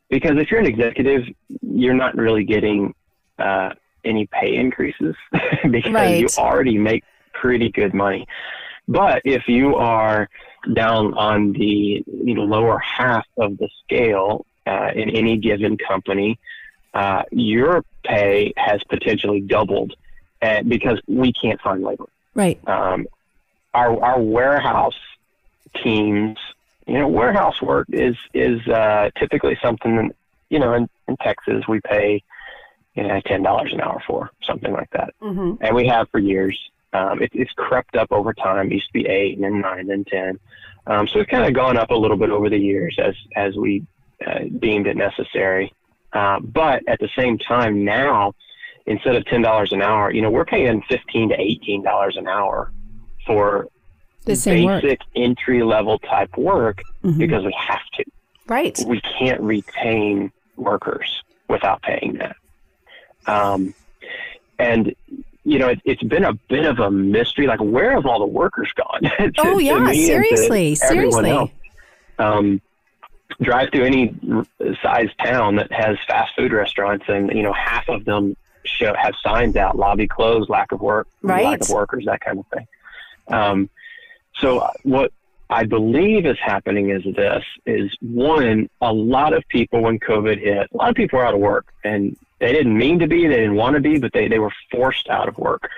[0.10, 1.24] because if you're an executive,
[1.62, 2.94] you're not really getting
[3.40, 3.72] uh,
[4.06, 5.16] any pay increases
[5.72, 6.20] because Right.
[6.20, 8.28] you already make pretty good money.
[8.88, 10.30] But if you are
[10.74, 16.40] down on the you know, lower half of the scale uh, in any given company,
[16.94, 19.94] uh, your pay has potentially doubled
[20.42, 22.06] uh, because we can't find labor.
[22.34, 22.60] Right.
[22.68, 23.08] Um,
[23.74, 25.00] our our warehouse
[25.84, 26.38] teams,
[26.88, 30.16] you know, warehouse work is is uh, typically something that,
[30.50, 32.24] you know in, in Texas we pay
[32.96, 36.20] you know ten dollars an hour for something like that, hmm and we have for
[36.20, 36.60] years.
[36.94, 38.68] Um, it, it's crept up over time.
[38.68, 40.40] It used to be eight, and then nine, then ten.
[40.88, 43.56] Um, so it's kind of gone up a little bit over the years as as
[43.56, 43.86] we
[44.26, 45.74] uh, deemed it necessary.
[46.14, 48.34] Uh, but at the same time, now
[48.86, 52.28] instead of ten dollars an hour, you know, we're paying fifteen to eighteen dollars an
[52.28, 52.72] hour
[53.26, 53.68] for
[54.26, 57.18] the same basic entry level type work Mhm.
[57.18, 58.04] because we have to.
[58.48, 58.78] Right.
[58.86, 62.36] We can't retain workers without paying that.
[63.28, 63.74] Um,
[64.60, 64.94] and
[65.44, 67.48] you know, it, it's been a bit of a mystery.
[67.48, 69.02] Like, where have all the workers gone?
[69.18, 71.54] to- Oh yeah, me and to seriously, seriously.
[72.20, 72.62] Um,
[73.42, 74.14] drive through any
[74.84, 79.14] size town that has fast food restaurants, and you know, half of them show have
[79.24, 81.46] signs out: lobby closed, lack of work, Right.
[81.46, 82.68] lack of workers, that kind of thing.
[83.28, 83.70] Um,
[84.36, 85.12] so uh, what
[85.52, 90.70] I believe is happening is this: is one, a lot of people when COVID hit,
[90.74, 93.36] a lot of people were out of work, and they didn't mean to be, they
[93.36, 95.70] didn't want to be, but they they were forced out of work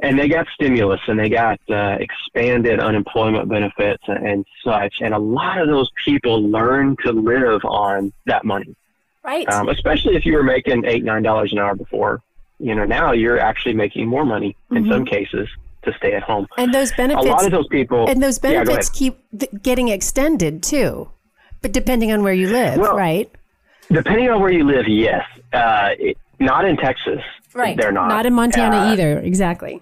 [0.00, 4.96] and they got stimulus and they got uh, expanded unemployment benefits and, and such.
[5.00, 8.76] And a lot of those people learned to live on that money,
[9.24, 9.48] Right.
[9.52, 12.22] um, especially if you were making eight, nine dollars an hour before.
[12.60, 14.92] You know, now you're actually making more money in Mhm.
[14.92, 15.48] some cases
[15.84, 16.46] to stay at home.
[16.58, 17.26] and those benefits.
[17.26, 21.08] A lot of those people, and those Yeah, benefits keep th- getting extended too.
[21.62, 23.30] But depending on where you live, Well, right?
[23.90, 27.20] depending on where you live, yes, uh, it, not in Texas.
[27.54, 27.76] Right.
[27.76, 28.08] They're not.
[28.08, 29.18] Not in Montana Uh, either.
[29.20, 29.80] Exactly.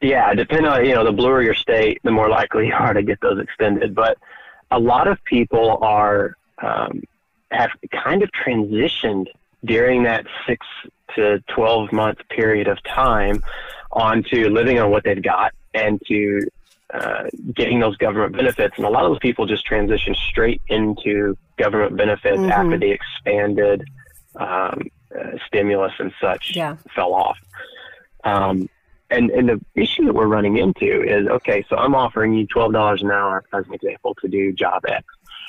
[0.00, 3.02] Yeah, depending on you know the bluer your state, the more likely you are to
[3.02, 3.94] get those extended.
[3.94, 4.18] But
[4.70, 7.02] a lot of people are um,
[7.50, 9.26] have kind of transitioned
[9.64, 10.66] during that six
[11.14, 13.42] to twelve month period of time
[13.96, 16.40] onto living on what they've got and to
[16.94, 17.24] uh,
[17.54, 18.74] getting those government benefits.
[18.76, 22.50] And a lot of those people just transition straight into government benefits Mhm.
[22.52, 23.82] after the expanded
[24.36, 24.82] um,
[25.18, 26.76] uh, stimulus and such Yeah.
[26.94, 27.38] fell off.
[28.22, 28.68] Um,
[29.10, 31.64] and and the issue that we're running into is okay.
[31.70, 35.04] So I'm offering you twelve dollars an hour as an example to do job X.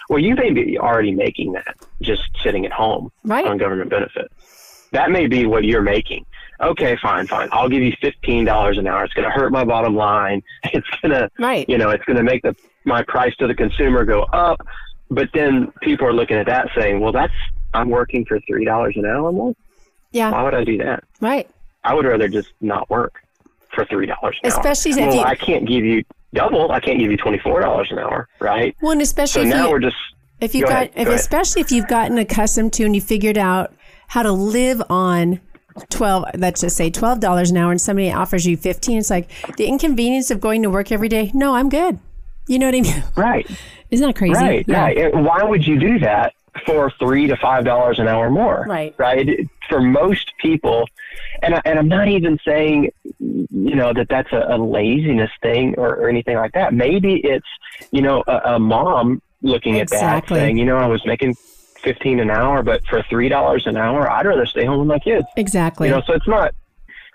[0.10, 3.46] Well, you may be already making that just sitting at home Right.
[3.46, 4.32] on government benefit.
[4.94, 6.26] That may be what you're making.
[6.62, 7.50] Okay, fine, fine.
[7.52, 9.04] I'll give you fifteen dollars an hour.
[9.04, 10.42] It's going to hurt my bottom line.
[10.74, 11.68] It's going to, Right.
[11.70, 12.56] you know, it's going to make the
[12.86, 14.66] my price to the consumer go up.
[15.10, 17.34] But then people are looking at that saying, well, that's
[17.74, 19.54] I'm working for three dollars an hour more.
[20.12, 20.32] Yeah.
[20.32, 21.04] Why would I do that?
[21.22, 21.50] Right.
[21.84, 23.22] I would rather just not work
[23.74, 24.60] for three dollars an hour.
[24.60, 24.98] Especially if.
[24.98, 26.04] Well, you- I can't give you
[26.34, 26.72] double.
[26.72, 28.76] I can't give you twenty four dollars an hour, right?
[28.82, 29.96] Well, and So especially if now you, we're just
[30.42, 33.02] if you go got ahead, if go especially if you've gotten accustomed to and you
[33.02, 33.74] figured out
[34.08, 35.40] how to live on
[35.90, 39.66] 12 let's just say $12 an hour and somebody offers you 15 it's like the
[39.66, 42.00] inconvenience of going to work every day no i'm good
[42.48, 43.50] you know what i mean right,
[43.92, 44.82] isn't that crazy right, yeah.
[44.82, 45.16] right.
[45.16, 46.34] Why would you do that
[46.66, 48.66] for three to five dollars an hour more?
[48.68, 48.94] Right.
[48.98, 49.48] right.
[49.70, 50.88] For most people,
[51.42, 55.76] and I, and I'm not even saying, you know, that that's a, a laziness thing
[55.78, 56.74] or, or anything like that.
[56.74, 57.48] Maybe it's,
[57.92, 60.40] you know, a, a mom looking at that Exactly.
[60.40, 61.36] saying, you know, I was making
[61.88, 65.00] fifteen an hour, but for three dollars an hour, I'd rather stay home with my
[65.00, 65.26] kids.
[65.36, 66.54] exactly You know, so it's not.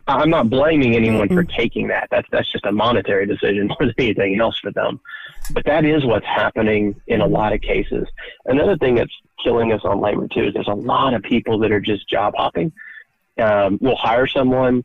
[0.09, 2.09] I'm not blaming anyone for taking that.
[2.11, 5.01] That's that's just a monetary decision more than anything else for them.
[5.53, 8.09] But that is what's happening in a lot of cases.
[8.47, 9.13] Another thing that's
[9.43, 12.35] killing us on labor too is there's a lot of people that are just job
[12.37, 12.73] hopping.
[13.39, 14.85] Um, we'll hire someone,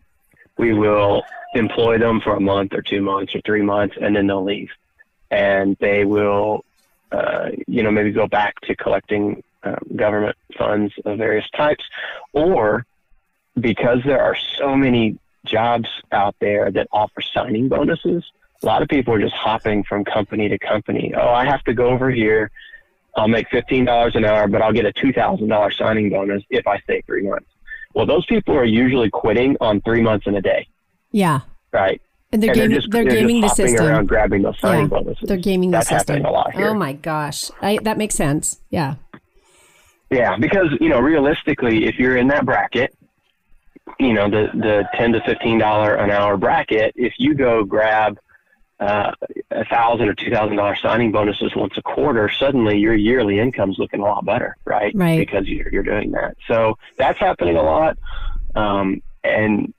[0.57, 1.23] we will
[1.53, 4.69] employ them for a month or two months or three months, and then they'll leave,
[5.29, 6.63] and they will,
[7.11, 11.83] uh, you know, maybe go back to collecting um, government funds of various types,
[12.33, 12.85] or
[13.59, 18.23] because there are so many jobs out there that offer signing bonuses,
[18.61, 21.13] a lot of people are just hopping from company to company.
[21.15, 22.51] Oh, I have to go over here.
[23.15, 26.43] I'll make fifteen dollars an hour, but I'll get a two thousand dollars signing bonus
[26.49, 27.47] if I stay three months.
[27.93, 30.67] Well, those people are usually quitting on three months and a day,
[31.11, 31.41] yeah
[31.71, 32.01] right?
[32.31, 34.81] and they're and gaming they're just, they're they're gaming the system around grabbing those signing
[34.81, 35.27] yeah bonuses.
[35.27, 36.67] they're gaming the That's system happening a lot here.
[36.67, 38.95] oh my gosh I, that makes sense yeah
[40.09, 42.95] Yeah, because you know, realistically, if you're in that bracket,
[43.99, 48.17] you know, the the ten to fifteen dollar an hour bracket, if you go grab
[48.79, 49.11] uh,
[49.51, 53.77] a thousand or two thousand dollar signing bonuses once a quarter, suddenly your yearly income's
[53.79, 54.93] looking a lot better, right?
[54.95, 55.17] Right.
[55.19, 56.37] Because you're you're doing that.
[56.47, 57.97] So that's happening a lot,
[58.55, 59.73] um, and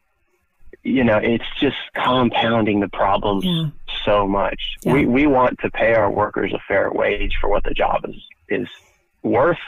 [0.83, 3.67] you know, it's just compounding the problems Yeah.
[4.05, 4.77] so much.
[4.83, 4.93] Yeah.
[4.93, 8.17] We we want to pay our workers a fair wage for what the job is
[8.51, 8.69] is
[9.23, 9.59] worth.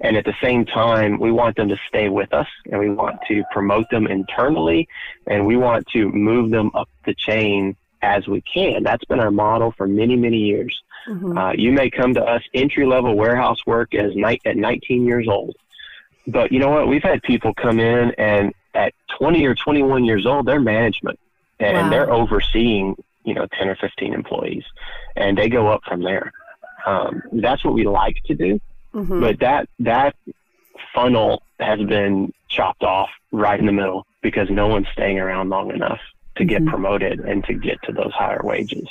[0.00, 3.18] And at the same time, we want them to stay with us and we want
[3.28, 4.88] to promote them internally
[5.26, 8.82] and we want to move them up the chain as we can.
[8.82, 10.82] That's been our model for many, many years.
[11.06, 11.36] Mhm.
[11.38, 15.28] Uh, you may come to us entry level warehouse work as night at 19 years
[15.28, 15.54] old.
[16.26, 16.88] But you know what?
[16.88, 21.18] We've had people come in and at 20 or 21 years old, they're management
[21.58, 21.90] and Wow.
[21.90, 24.64] they're overseeing you know 10 or 15 employees,
[25.14, 26.32] and they go up from there.
[26.86, 28.58] Um, that's what we like to do,
[28.94, 29.20] Mhm.
[29.20, 30.14] but that that
[30.94, 35.70] funnel has been chopped off right in the middle because no one's staying around long
[35.70, 36.00] enough
[36.36, 36.68] to get Mhm.
[36.68, 38.88] promoted and to get to those higher wages.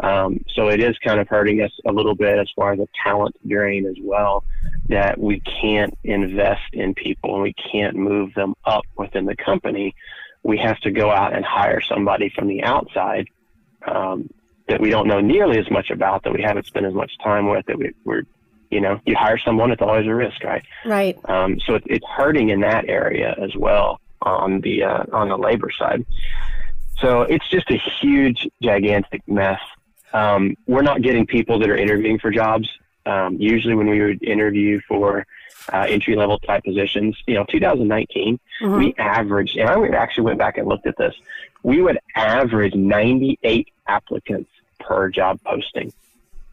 [0.00, 2.88] Um, so it is kind of hurting us a little bit as far as a
[3.04, 4.44] talent drain as well,
[4.88, 9.94] that we can't invest in people and we can't move them up within the company.
[10.42, 13.28] We have to go out and hire somebody from the outside
[13.86, 14.28] um,
[14.68, 17.48] that we don't know nearly as much about, that we haven't spent as much time
[17.48, 18.22] with, that we, we're,
[18.72, 20.64] you know, you hire someone, it's always a risk, right?
[20.84, 21.18] Right.
[21.26, 25.36] Um, so it, it's hurting in that area as well on the uh, on the
[25.36, 26.06] labor side.
[26.98, 29.60] So it's just a huge, gigantic mess.
[30.12, 32.68] Um, we're not getting people that are interviewing for jobs.
[33.04, 35.26] Um, usually, when we would interview for
[35.72, 38.78] uh, entry level type positions, you know, 2019, Mhm.
[38.78, 41.14] we averaged, and I actually went back and looked at this.
[41.62, 44.50] We would average 98 applicants
[44.80, 45.92] per job posting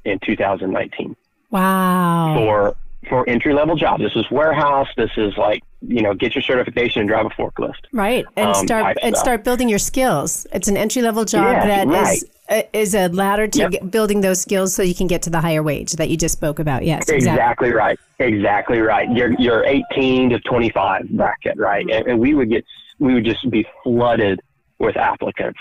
[0.06, 1.16] in 2019
[1.52, 2.36] Wow.
[2.36, 2.76] for
[3.08, 4.04] for entry level jobs.
[4.04, 4.88] This is warehouse.
[4.97, 7.86] This is like you know get your certification and drive a forklift.
[7.93, 9.24] Right, and um, start and stuff.
[9.26, 10.45] start building your skills.
[10.54, 12.64] It's an entry level job Yes, that is right.
[12.66, 13.72] uh, is a ladder to Yep.
[13.72, 16.34] get, building those skills so you can get to the higher wage that you just
[16.34, 16.84] spoke about.
[16.84, 17.70] Yes, exactly.
[17.70, 18.00] Exactly right.
[18.20, 19.10] Exactly right.
[19.12, 21.86] You're you're 18 to 25 bracket, right?
[21.86, 21.97] Mm-hmm.
[21.97, 22.66] And, and we would get
[23.00, 24.39] we would just be flooded
[24.78, 25.60] with applicants.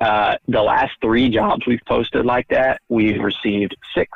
[0.00, 4.10] Uh, the last three jobs we've posted like that, we've received six,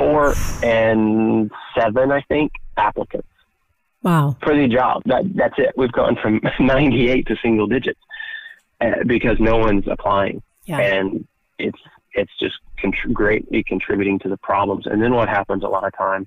[0.00, 0.34] four,
[0.64, 3.28] and seven, I think, applicants.
[4.02, 4.34] Wow.
[4.42, 5.02] for the job.
[5.04, 5.74] That that's it.
[5.76, 8.00] We've gone from 98 to single digits
[8.80, 10.78] uh, because no one's applying, Yeah.
[10.80, 11.26] and
[11.58, 11.78] it's
[12.14, 14.86] it's just contr- greatly contributing to the problems.
[14.86, 16.26] And then what happens a lot of time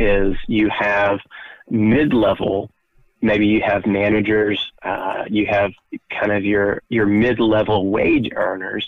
[0.00, 1.20] is you have
[1.70, 2.70] mid-level,
[3.20, 5.72] maybe you have managers, uh, you have
[6.18, 8.86] kind of your your mid-level wage earners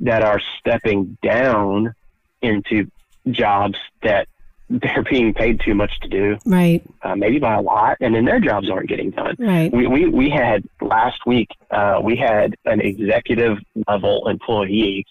[0.00, 1.94] that are stepping down
[2.42, 2.90] into
[3.30, 4.28] jobs that
[4.68, 6.82] they're being paid too much to do Right.
[7.02, 9.36] uh, maybe by a lot, and then their jobs aren't getting done.
[9.38, 9.72] Right.
[9.72, 15.06] We, we, we had last week, uh, we had an executive level employee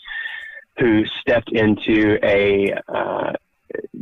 [0.79, 3.33] who stepped into a uh,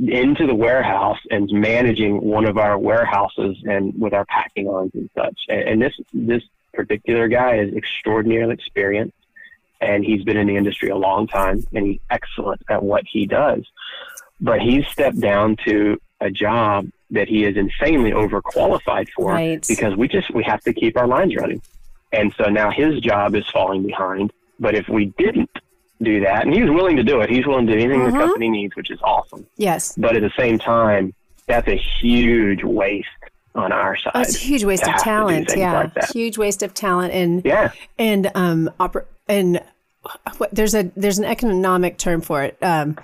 [0.07, 4.91] into the warehouse and is managing one of our warehouses and with our packing lines
[4.93, 5.38] and such.
[5.49, 6.43] And, and this this
[6.74, 9.18] particular guy is extraordinarily experienced,
[9.82, 13.25] and he's been in the industry a long time, and he's excellent at what he
[13.25, 13.65] does.
[14.41, 19.65] But he's stepped down to a job that he is insanely overqualified for Right.
[19.67, 21.61] because we just we have to keep our lines running.
[22.11, 24.32] And so now his job is falling behind.
[24.59, 25.49] But if we didn't
[26.01, 28.11] do that, and he's willing to do it, he's willing to do anything Mhm.
[28.13, 29.45] the company needs, which is awesome.
[29.57, 29.95] Yes.
[29.97, 31.13] But at the same time,
[31.47, 33.07] that's a huge waste
[33.55, 34.11] on our side.
[34.15, 35.53] Oh, it's a huge waste of have to do talent.
[35.57, 35.73] Yeah.
[35.95, 37.71] like huge waste of talent and Yeah.
[37.97, 39.61] and um oper- and
[40.38, 42.57] what, there's a there's an economic term for it.
[42.61, 42.97] Um,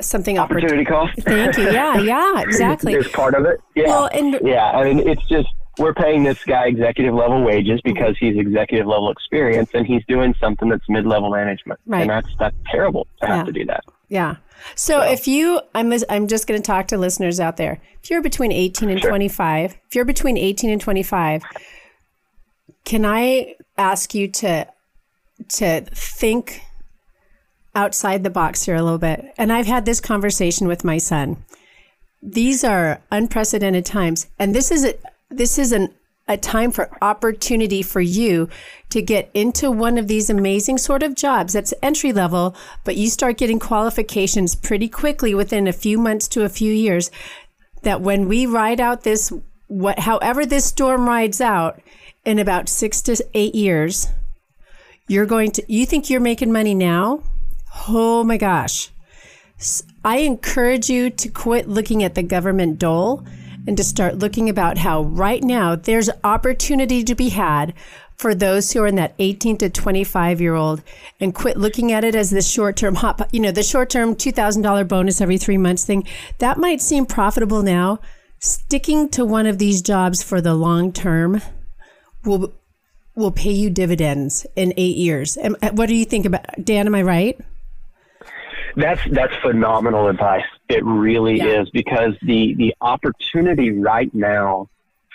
[0.00, 1.20] something oppor- Opportunity cost.
[1.22, 1.70] Thank you.
[1.70, 1.98] Yeah.
[2.00, 2.40] Yeah.
[2.40, 2.94] Exactly.
[2.94, 3.60] is part of it.
[3.74, 3.88] Yeah.
[3.88, 4.70] Well, and yeah.
[4.70, 5.48] I mean, it's just
[5.78, 10.34] we're paying this guy executive level wages because he's executive level experience and he's doing
[10.40, 11.80] something that's mid level management.
[11.86, 12.02] Right.
[12.02, 13.44] And that's that's terrible to have Yeah.
[13.44, 13.84] to do that.
[14.08, 14.36] Yeah.
[14.74, 17.80] So if you, I'm, I'm just going to talk to listeners out there.
[18.02, 19.08] If you're between 18 and Sure.
[19.10, 21.42] 25, if you're between 18 and 25,
[22.84, 24.66] can I ask you to,
[25.50, 26.62] to think
[27.74, 29.32] outside the box here a little bit?
[29.38, 31.44] And I've had this conversation with my son.
[32.22, 34.94] These are unprecedented times, and this is a,
[35.30, 35.88] this is an
[36.30, 38.48] a time for opportunity for you
[38.88, 43.08] to get into one of these amazing sort of jobs that's entry level, but you
[43.08, 47.10] start getting qualifications pretty quickly within a few months to a few years.
[47.82, 49.32] That when we ride out this,
[49.66, 51.80] what, however this storm rides out,
[52.24, 54.08] in about six to eight years,
[55.10, 55.72] you're going to.
[55.72, 57.24] You think you're making money now?
[57.88, 58.90] Oh my gosh!
[60.04, 63.24] I encourage you to quit looking at the government dole
[63.66, 67.74] and to start looking about how right now there's opportunity to be had
[68.16, 70.82] for those who are in that 18 to 25 year old
[71.18, 74.14] and quit looking at it as this short term hot, you know, the short term
[74.14, 76.06] $2,000 bonus every three months thing.
[76.38, 77.98] That might seem profitable now.
[78.38, 81.42] Sticking to one of these jobs for the long term
[82.24, 82.54] will
[83.14, 85.36] will pay you dividends in eight years.
[85.38, 86.86] Am- What do you think about Dan?
[86.86, 87.38] Am I right?
[88.76, 90.44] That's that's phenomenal advice.
[90.68, 91.62] It really Yeah.
[91.62, 94.68] is because the the opportunity right now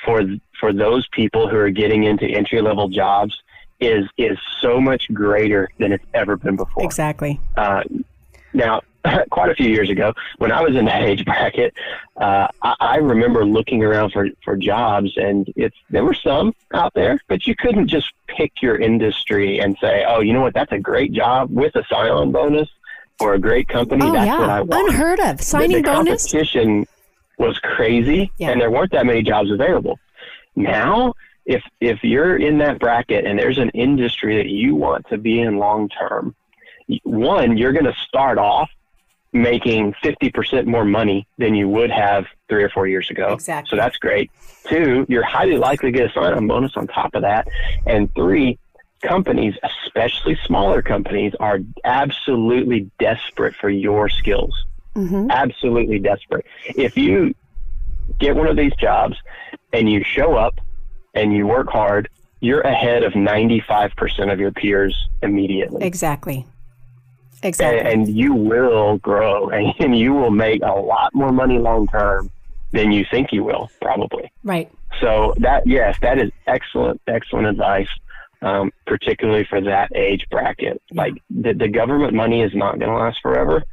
[0.03, 0.21] for
[0.59, 3.33] for those people who are getting into entry level jobs
[3.79, 6.83] is is so much greater than it's ever been before.
[6.83, 7.39] Exactly.
[7.55, 7.83] Uh,
[8.53, 8.81] now,
[9.31, 11.73] quite a few years ago, when I was in that age bracket,
[12.17, 16.93] uh, I, I remember looking around for, for jobs, and it's there were some out
[16.93, 20.53] there, but you couldn't just pick your industry and say, "Oh, you know what?
[20.53, 22.69] That's a great job with a sign-on bonus
[23.19, 24.05] or a great company.
[24.05, 25.41] Oh That's yeah, what I want." unheard of.
[25.41, 26.23] Signing the, the bonus.
[26.31, 26.85] competition
[27.37, 28.51] was crazy, Yeah.
[28.51, 29.99] and there weren't that many jobs available.
[30.55, 31.13] Now,
[31.45, 35.41] if if you're in that bracket and there's an industry that you want to be
[35.41, 36.35] in long term,
[37.03, 38.69] one, you're going to start off
[39.35, 43.33] making 50% more money than you would have three or four years ago.
[43.33, 43.69] Exactly.
[43.69, 44.31] So that's great.
[44.69, 47.47] Two, you're highly likely to get a sign-on bonus on top of that.
[47.85, 48.57] And three,
[49.03, 54.53] companies, especially smaller companies, are absolutely desperate for your skills.
[54.95, 55.29] Mhm.
[55.29, 56.45] Absolutely desperate.
[56.65, 57.35] If you
[58.17, 59.17] get one of these jobs
[59.73, 60.61] and you show up
[61.13, 62.07] and you work hard,
[62.39, 66.45] you're ahead of 95% of your peers immediately Exactly.
[67.45, 71.87] And, and you will grow and, and you will make a lot more money long
[71.87, 72.31] term
[72.71, 74.31] than you think you will probably.
[74.43, 74.69] Right.
[74.99, 77.89] so that yes that is excellent excellent advice
[78.41, 80.81] um, particularly for that age bracket.
[80.91, 83.63] Like the, the government money is not going to last forever.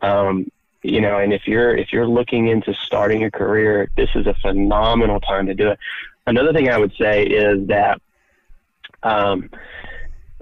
[0.00, 0.50] Um,
[0.82, 4.34] you know and if you're if you're looking into starting a career this is a
[4.34, 5.78] phenomenal time to do it.
[6.26, 8.00] Another thing i would say is that
[9.02, 9.50] um,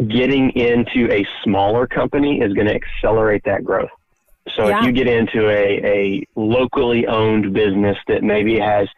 [0.09, 3.90] getting into a smaller company is going to accelerate that growth.
[4.55, 4.80] So Yeah.
[4.80, 8.88] if you get into a, a locally owned business that maybe has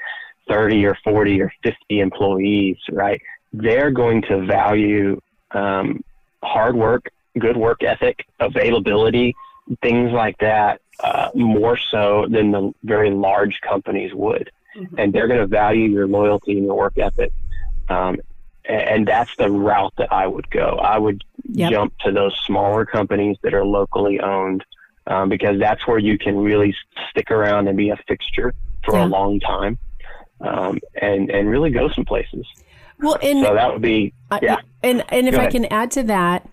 [0.48, 3.20] 30 or 40 or 50 employees, right,
[3.52, 5.20] they're going to value
[5.52, 6.02] um,
[6.42, 9.34] hard work, good work ethic, availability,
[9.82, 14.50] things like that uh, more so than the very large companies would.
[14.98, 17.32] And they're going to value your loyalty and your work ethic.
[17.88, 18.18] Um,
[18.68, 20.78] and that's the route that I would go.
[20.82, 21.70] I would Yep.
[21.72, 24.62] jump to those smaller companies that are locally owned
[25.06, 26.74] um, because that's where you can really
[27.08, 28.52] stick around and be a fixture
[28.84, 29.06] for Yeah.
[29.06, 29.78] a long time
[30.42, 32.46] um, and and really go some places.
[33.00, 34.12] Well, and So that would be
[34.42, 34.56] yeah.
[34.82, 36.46] and and if I can add to that,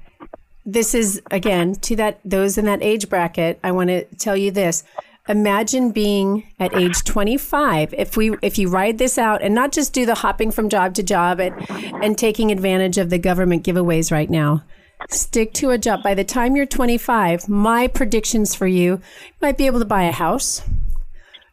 [0.65, 3.59] this is again to that those in that age bracket.
[3.63, 4.83] I want to tell you this.
[5.27, 7.93] Imagine being at age 25.
[7.93, 10.93] If we if you ride this out and not just do the hopping from job
[10.95, 11.55] to job and
[12.03, 14.63] and taking advantage of the government giveaways right now.
[15.09, 16.03] Stick to a job.
[16.03, 19.01] By the time you're 25, my predictions for you, you
[19.41, 20.61] might be able to buy a house.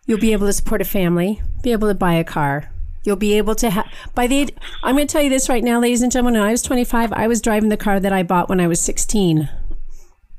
[0.06, 2.70] You'll be able to support a family, be able to buy a car.
[3.04, 5.80] You'll be able to have, by the, I'm going to tell you this right now,
[5.80, 8.48] ladies and gentlemen, when I was 25, I was driving the car that I bought
[8.48, 9.48] when I was 16.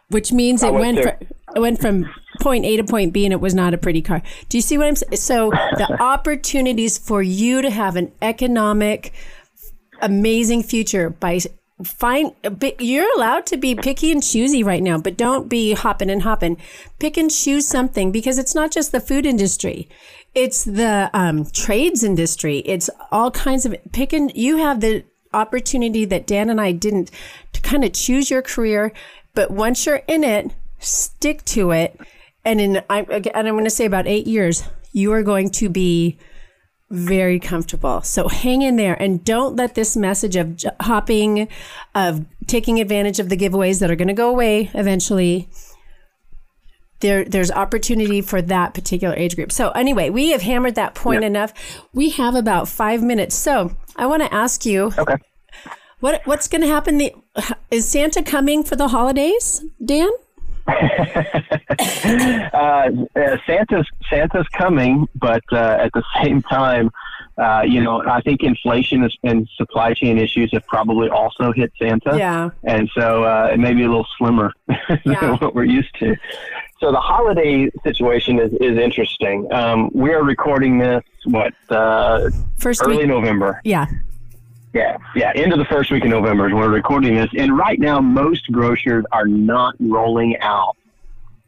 [0.09, 2.09] Which means it went, fr- it went from
[2.41, 4.23] point A to point B and it was not a pretty car.
[4.49, 5.17] Do you see what I'm saying?
[5.17, 9.13] So the opportunities for you to have an economic,
[10.01, 11.41] amazing future by
[11.83, 12.33] find
[12.81, 16.57] you're allowed to be picky and choosy right now but don't be hopping and hopping
[16.99, 19.89] pick and choose something because it's not just the food industry
[20.35, 26.05] it's the um, trades industry it's all kinds of pick and you have the opportunity
[26.05, 27.13] that dan and i didn't
[27.53, 28.93] to kind of choose your career
[29.33, 31.99] but once you're in it stick to it
[32.45, 34.63] and in I, and i'm going to say about eight years
[34.93, 36.19] you are going to be
[36.91, 38.01] very comfortable.
[38.01, 41.49] So hang in there and don't let this message of j- hopping,
[41.95, 45.51] of taking advantage of the giveaways that are going to go away eventually.
[47.01, 49.53] There, there's opportunity for that particular age group.
[49.53, 51.53] So anyway, we have hammered that point enough.
[51.93, 53.37] We have about five minutes.
[53.37, 55.17] So I want to ask you, Okay.
[56.01, 56.97] what what's going to happen?
[56.99, 57.15] The,
[57.71, 60.09] is Santa coming for the holidays, Dan?
[62.55, 66.91] uh, uh, Santa's Santa's coming, but uh, at the same time,
[67.39, 71.73] uh, you know, I think inflation is, and supply chain issues have probably also hit
[71.81, 72.17] Santa.
[72.19, 72.51] Yeah.
[72.65, 75.21] and so uh, it may be a little slimmer Yeah.
[75.21, 76.17] than what we're used to.
[76.81, 79.49] So the holiday situation is, is interesting.
[79.53, 83.09] Um, we are recording this what uh, First early week.
[83.09, 83.61] November.
[83.65, 83.87] Yeah.
[84.79, 87.29] Yeah, yeah, into the first week of November is when we're recording this.
[87.37, 90.77] And right now, most grocers are not rolling out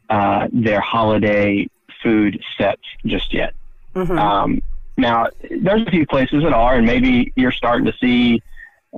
[0.09, 1.69] uh, their holiday
[2.03, 3.53] food sets just yet.
[4.19, 4.61] Um,
[4.97, 8.43] now, there's a few places that are, and maybe you're starting to see,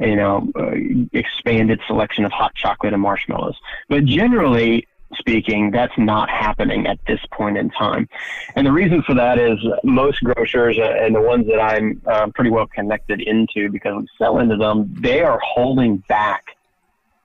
[0.01, 0.71] you know, uh,
[1.13, 3.59] expanded selection of hot chocolate and marshmallows.
[3.88, 4.88] But generally
[5.18, 8.07] speaking, that's not happening at this point in time.
[8.55, 12.28] And the reason for that is most grocers uh, and the ones that I'm uh,
[12.34, 16.57] pretty well connected into because we sell into them, they are holding back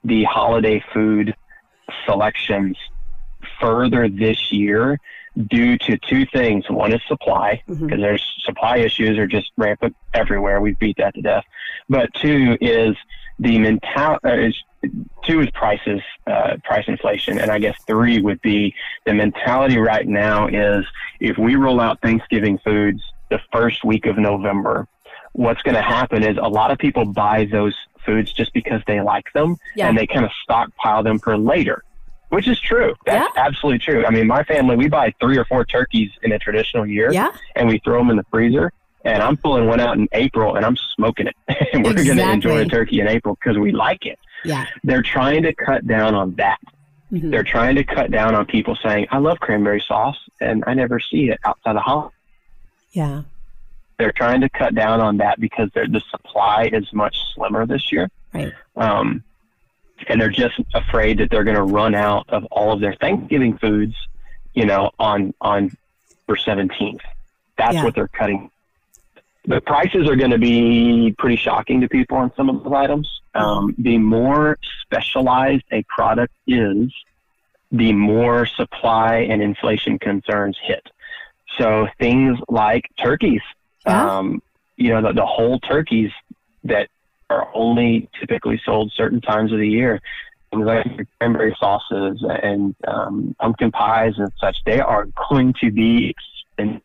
[0.05, 1.35] the holiday food
[2.07, 2.77] selections
[3.61, 4.99] further this year
[5.47, 6.69] due to two things.
[6.69, 10.61] One is supply, because there's supply issues are just rampant everywhere.
[10.61, 11.45] We've beat that to death.
[11.89, 12.97] But two is
[13.39, 14.51] the mental uh,
[15.25, 18.75] two is prices, uh, price inflation, and I guess three would be
[19.07, 20.85] the mentality right now is
[21.21, 24.87] if we roll out Thanksgiving foods the first week of November,
[25.33, 27.75] what's going to happen is a lot of people buy those
[28.07, 29.89] foods just because they like them, Yeah.
[29.89, 31.83] and they kind of stockpile them for later.
[32.31, 32.95] Which is true.
[33.07, 33.43] That's Yeah.
[33.43, 34.05] absolutely true.
[34.05, 37.29] I mean, my family, we buy three or four turkeys in a traditional year Yeah.
[37.57, 38.71] and we throw them in the freezer.
[39.05, 41.37] And I'm pulling one out in April and I'm smoking it.
[41.73, 44.19] and we're going to enjoy a turkey in April because we like it.
[44.45, 44.67] Yeah.
[44.85, 46.59] They're trying to cut down on that.
[47.13, 47.31] Mhm.
[47.31, 51.01] They're trying to cut down on people saying, I love cranberry sauce and I never
[51.01, 52.15] see it outside the holiday.
[52.93, 53.23] Yeah.
[53.99, 58.11] They're trying to cut down on that because the supply is much slimmer this year.
[58.33, 58.53] Right.
[58.77, 59.25] Um,
[60.07, 63.59] and they're just afraid that they're going to run out of all of their Thanksgiving
[63.59, 63.97] foods,
[64.55, 65.71] you know, on on
[66.27, 67.01] for 17th.
[67.57, 67.85] That's Yeah.
[67.85, 68.51] what they're cutting.
[69.47, 73.09] The prices are going to be pretty shocking to people on some of those items.
[73.39, 76.93] Um, the more specialized a product is,
[77.71, 80.87] the more supply and inflation concerns hit.
[81.59, 83.43] So things like turkeys,
[83.87, 84.19] Yeah.
[84.19, 84.43] um,
[84.77, 86.11] you know, the, the whole turkeys
[86.65, 86.89] that
[87.31, 90.01] are only typically sold certain times of the year.
[90.51, 96.15] Things like cranberry sauces and um, pumpkin pies and such, they are going to be
[96.57, 96.83] expensive.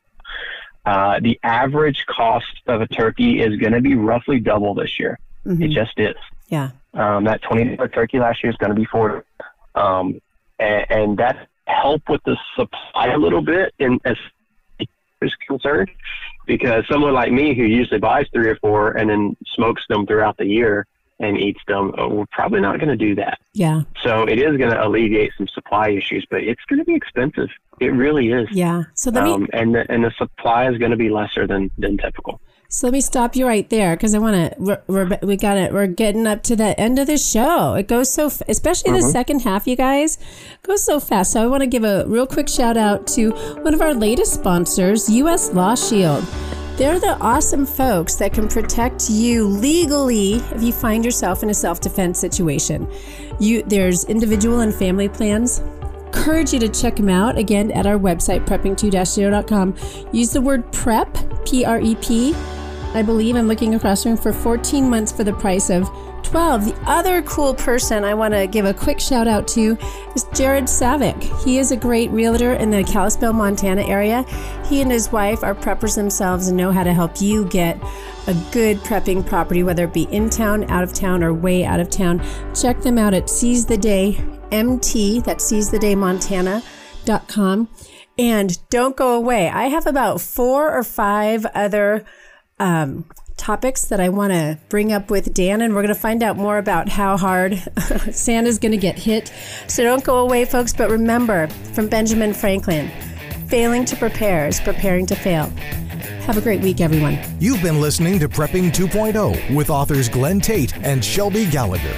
[0.86, 5.18] Uh, the average cost of a turkey is going to be roughly double this year.
[5.46, 5.74] It Mhm.
[5.74, 6.16] just is.
[6.50, 6.70] Yeah.
[6.94, 9.22] Um, that twenty dollar turkey last year is going to be forty,
[9.76, 10.20] um,
[10.60, 14.18] and, and that helped with the supply a little bit in as
[15.22, 15.90] is concerned,
[16.46, 20.36] because someone like me who usually buys three or four and then smokes them throughout
[20.38, 20.86] the year
[21.22, 23.40] and eats them, uh, we're probably not going to do that.
[23.54, 23.84] Yeah.
[24.02, 27.48] So it is going to alleviate some supply issues, but it's going to be expensive.
[27.80, 28.50] It really is.
[28.52, 28.84] Yeah.
[28.96, 31.72] So let me Um, and the, and the supply is going to be lesser than
[31.78, 32.42] than typical.
[32.74, 34.56] So let me stop you right there because I want to.
[34.58, 35.72] We're, we're we got it.
[35.72, 37.76] We're getting up to the end of the show.
[37.76, 39.12] It goes so, especially the mm-hmm.
[39.12, 40.18] second half, you guys,
[40.64, 41.34] goes so fast.
[41.34, 43.30] So I want to give a real quick shout out to
[43.62, 45.54] one of our latest sponsors, U.S.
[45.54, 46.26] Law Shield.
[46.76, 51.54] They're the awesome folks that can protect you legally if you find yourself in a
[51.54, 52.92] self-defense situation.
[53.40, 55.60] You there's individual and family plans
[56.08, 59.76] encourage you to check them out again at our website prepping2-0.com
[60.12, 62.36] use the word prep p-r-e-p
[62.94, 65.90] i believe i'm looking across the room for 14 months for the price of
[66.24, 69.78] 12 the other cool person i want to give a quick shout out to
[70.16, 71.22] is jared savik.
[71.44, 74.24] He is a great realtor in the kalispell montana area.
[74.66, 77.78] He and his wife are preppers themselves and know how to help you get
[78.28, 81.80] a good prepping property whether it be in town out of town or way out
[81.80, 82.24] of town.
[82.54, 87.68] Check them out at seize the day mt that's seize the day montana.com
[88.18, 89.50] and don't go away.
[89.50, 92.06] I have about four or five other
[92.64, 93.06] um,
[93.36, 96.38] topics that i want to bring up with dan and we're going to find out
[96.38, 97.56] more about how hard
[98.12, 99.34] santa's going to get hit
[99.68, 102.90] so don't go away folks but remember from benjamin franklin
[103.48, 105.48] failing to prepare is preparing to fail
[106.26, 110.74] have a great week everyone You've been listening to Prepping 2.0 with authors Glenn Tate
[110.78, 111.94] and Shelby Gallagher.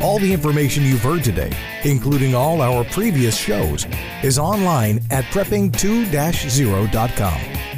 [0.00, 1.50] All the information you've heard today,
[1.82, 3.84] including all our previous shows,
[4.22, 7.77] is online at prepping2-0.com.